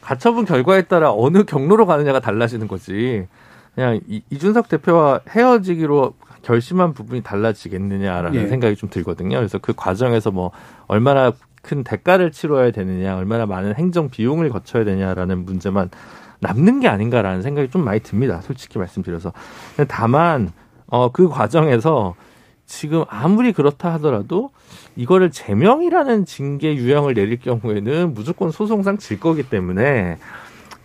[0.00, 3.26] 가처분 결과에 따라 어느 경로로 가느냐가 달라지는 거지.
[3.74, 6.14] 그냥 이, 이준석 대표와 헤어지기로
[6.44, 8.46] 결심한 부분이 달라지겠느냐라는 예.
[8.46, 9.36] 생각이 좀 들거든요.
[9.36, 10.52] 그래서 그 과정에서 뭐
[10.86, 11.32] 얼마나
[11.62, 15.90] 큰 대가를 치러야 되느냐, 얼마나 많은 행정 비용을 거쳐야 되냐라는 문제만
[16.40, 18.42] 남는 게 아닌가라는 생각이 좀 많이 듭니다.
[18.42, 19.32] 솔직히 말씀드려서.
[19.88, 20.52] 다만
[20.86, 22.14] 어, 그 과정에서
[22.66, 24.50] 지금 아무리 그렇다 하더라도
[24.96, 30.18] 이거를 제명이라는 징계 유형을 내릴 경우에는 무조건 소송상 질 거기 때문에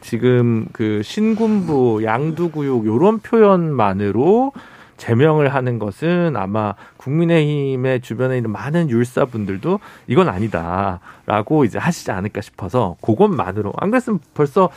[0.02, 4.54] 지금 그 신군부 양두구육 요런 표현만으로
[5.00, 12.98] 제명을 하는 것은 아마 국민의힘의 주변에 있는 많은 율사분들도 이건 아니다라고 이제 하시지 않을까 싶어서
[13.02, 14.70] 그것만으로 안 그랬으면 벌써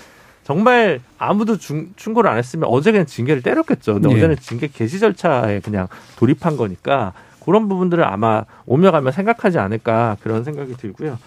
[0.44, 3.94] 정말 아무도 중, 충고를 안 했으면 어제 그냥 징계를 때렸겠죠.
[3.94, 4.14] 근데 네.
[4.14, 7.12] 어제는 징계 개시 절차에 그냥 돌입한 거니까
[7.44, 11.18] 그런 부분들을 아마 오며 가며 생각하지 않을까 그런 생각이 들고요.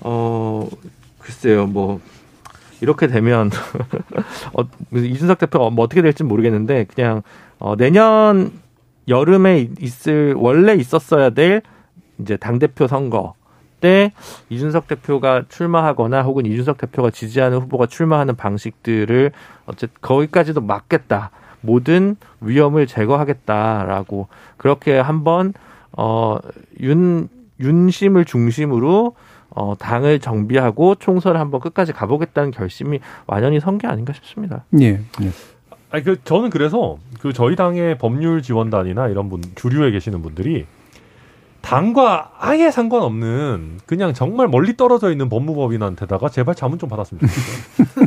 [0.00, 0.68] 어
[1.18, 2.00] 글쎄요 뭐
[2.80, 3.50] 이렇게 되면
[4.54, 4.62] 어,
[4.94, 7.22] 이준석 대표가 뭐 어떻게 될지 모르겠는데 그냥
[7.58, 8.52] 어, 내년
[9.08, 11.62] 여름에 있을 원래 있었어야 될
[12.18, 13.34] 이제 당 대표 선거
[13.80, 14.12] 때
[14.50, 19.32] 이준석 대표가 출마하거나 혹은 이준석 대표가 지지하는 후보가 출마하는 방식들을
[19.66, 21.30] 어쨌든 거기까지도 막겠다.
[21.62, 25.52] 모든 위험을 제거하겠다라고 그렇게 한번
[25.96, 26.38] 어
[26.80, 27.28] 윤
[27.60, 29.14] 윤심을 중심으로
[29.50, 34.64] 어, 당을 정비하고 총선을 한번 끝까지 가보겠다는 결심이 완연히 선 게 아닌가 싶습니다.
[34.80, 35.00] 예.
[35.22, 35.30] 예.
[35.90, 40.66] 아니 그 저는 그래서 그 저희 당의 법률 지원단이나 이런 분 주류에 계시는 분들이
[41.62, 47.98] 당과 아예 상관없는 그냥 정말 멀리 떨어져 있는 법무법인한테다가 제발 자문 좀 받았으면 좋겠어요.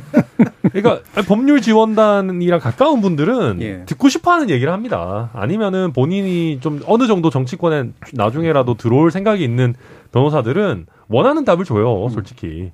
[0.74, 3.84] 그러니까 법률 지원단이랑 가까운 분들은 예.
[3.86, 5.30] 듣고 싶어하는 얘기를 합니다.
[5.34, 9.76] 아니면은 본인이 좀 어느 정도 정치권에 나중에라도 들어올 생각이 있는
[10.12, 12.72] 변호사들은 원하는 답을 줘요, 솔직히.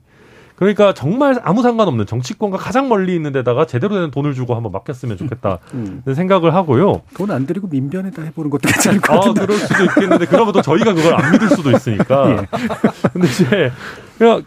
[0.60, 5.16] 그러니까 정말 아무 상관없는 정치권과 가장 멀리 있는 데다가 제대로 된 돈을 주고 한번 맡겼으면
[5.16, 6.04] 좋겠다 음.
[6.06, 7.02] 생각을 하고요.
[7.16, 9.42] 돈안 들이고 민변에다 해보는 것도 괜찮을 것 같은데.
[9.42, 12.32] 아, 그럴 수도 있겠는데 그러면 또 저희가 그걸 안 믿을 수도 있으니까.
[12.44, 12.48] 예.
[13.14, 13.72] 근데 이제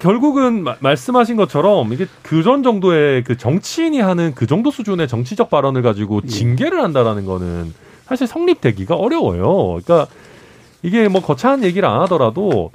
[0.00, 5.80] 결국은 마, 말씀하신 것처럼 이게 그런 정도의 그 정치인이 하는 그 정도 수준의 정치적 발언을
[5.80, 6.28] 가지고 예.
[6.28, 7.72] 징계를 한다라는 거는
[8.04, 9.80] 사실 성립되기가 어려워요.
[9.82, 10.08] 그러니까
[10.82, 12.70] 이게 뭐 거창한 얘기를 안 하더라도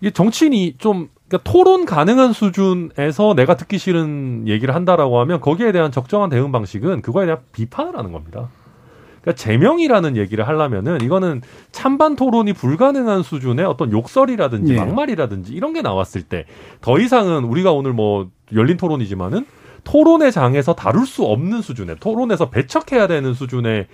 [0.00, 5.92] 이게 정치인이 좀 그러니까 토론 가능한 수준에서 내가 듣기 싫은 얘기를 한다라고 하면 거기에 대한
[5.92, 8.48] 적정한 대응 방식은 그거에 대한 비판을 하는 겁니다.
[9.20, 11.42] 그러니까 제명이라는 얘기를 하려면은 이거는
[11.72, 14.78] 찬반 토론이 불가능한 수준의 어떤 욕설이라든지 예.
[14.78, 16.46] 막말이라든지 이런 게 나왔을 때
[16.80, 19.44] 더 이상은 우리가 오늘 뭐 열린 토론이지만은
[19.84, 23.86] 토론의 장에서 다룰 수 없는 수준의 토론에서 배척해야 되는 수준의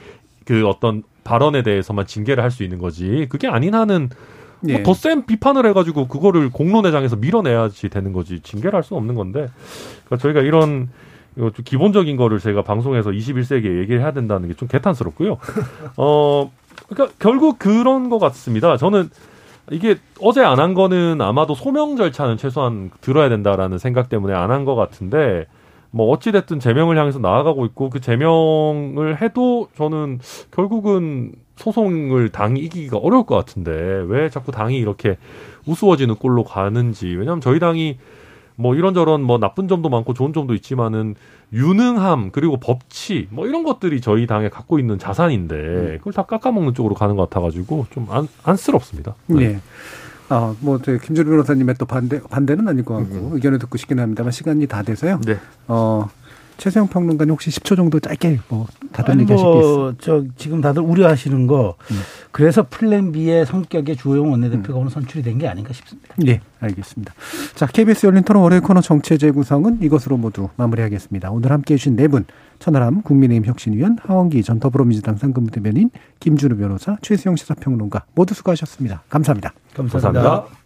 [0.44, 3.26] 그 어떤 발언에 대해서만 징계를 할 수 있는 거지.
[3.30, 4.10] 그게 아닌 한은
[4.68, 4.72] 예.
[4.74, 9.48] 뭐 더센 비판을 해가지고 그거를 공론회장에서 밀어내야지 되는 거지 징계를 할 수는 없는 건데
[10.06, 10.88] 그러니까 저희가 이런
[11.36, 15.38] 좀 기본적인 거를 제가 방송에서 21세기에 얘기를 해야 된다는 게 좀 개탄스럽고요.
[15.96, 16.50] 어,
[16.88, 18.76] 그러니까 결국 그런 것 같습니다.
[18.76, 19.10] 저는
[19.70, 24.64] 이게 어제 안 한 거는 아마도 소명 절차는 최소한 들어야 된다라는 생각 때문에 안 한
[24.64, 25.46] 것 같은데
[25.94, 30.18] 뭐 어찌됐든 제명을 향해서 나아가고 있고 그 제명을 해도 저는
[30.50, 35.18] 결국은 소송을 당이 이기기가 어려울 것 같은데 왜 자꾸 당이 이렇게
[35.66, 37.98] 우스워지는 꼴로 가는지 왜냐하면 저희 당이
[38.56, 41.14] 뭐 이런저런 뭐 나쁜 점도 많고 좋은 점도 있지만은
[41.52, 45.94] 유능함 그리고 법치 뭐 이런 것들이 저희 당에 갖고 있는 자산인데 음.
[45.98, 49.14] 그걸 다 깎아먹는 쪽으로 가는 것 같아가지고 좀 안, 안쓰럽습니다.
[49.28, 49.36] 네.
[49.36, 49.60] 네.
[50.28, 53.30] 아, 뭐, 김준우 변호사님의 또 반대, 반대는 아닐 것 같고, 음.
[53.34, 55.20] 의견을 듣고 싶긴 합니다만, 시간이 다 돼서요.
[55.24, 55.38] 네.
[55.68, 56.08] 어,
[56.56, 59.94] 최세영 평론가님 혹시 10초 정도 짧게 뭐 다른 얘기 하실 뭐, 게 있어요?
[59.98, 61.96] 저 지금 다들 우려하시는 거 음.
[62.30, 64.82] 그래서 플랜 B의 성격의 주호영 원내대표가 음.
[64.82, 66.14] 오늘 선출이 된 게 아닌가 싶습니다.
[66.16, 67.12] 네, 알겠습니다.
[67.54, 71.30] 자, KBS 열린 토론 월요일 코너 정체 재구성은 이것으로 모두 마무리하겠습니다.
[71.32, 72.24] 오늘 함께해 주신 네 분,
[72.60, 75.90] 천하람 국민의힘 혁신위원, 하원기 전 더불어민주당 상근부대변인,
[76.20, 79.02] 김준우 변호사, 최수영 시사평론가 모두 수고하셨습니다.
[79.08, 79.52] 감사합니다.
[79.74, 80.20] 감사합니다.
[80.22, 80.63] 감사합니다.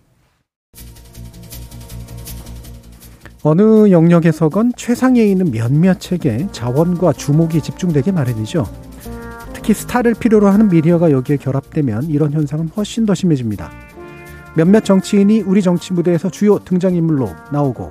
[3.49, 8.67] 어느 영역에서건 최상위에 있는 몇몇에게 자원과 주목이 집중되게 마련이죠.
[9.55, 13.71] 특히 스타를 필요로 하는 미디어가 여기에 결합되면 이런 현상은 훨씬 더 심해집니다.
[14.55, 17.91] 몇몇 정치인이 우리 정치 무대에서 주요 등장인물로 나오고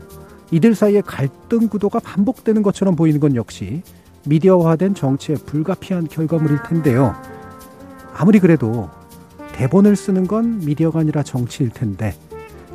[0.52, 3.82] 이들 사이의 갈등 구도가 반복되는 것처럼 보이는 건 역시
[4.26, 7.16] 미디어화된 정치의 불가피한 결과물일 텐데요.
[8.16, 8.92] 아무리 그래도
[9.54, 12.14] 대본을 쓰는 건 미디어가 아니라 정치일 텐데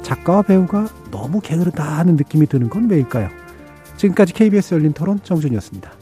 [0.03, 3.29] 작가와 배우가 너무 게으르다 하는 느낌이 드는 건 왜일까요?
[3.97, 6.02] 지금까지 KBS 열린 토론 정준이었습니다.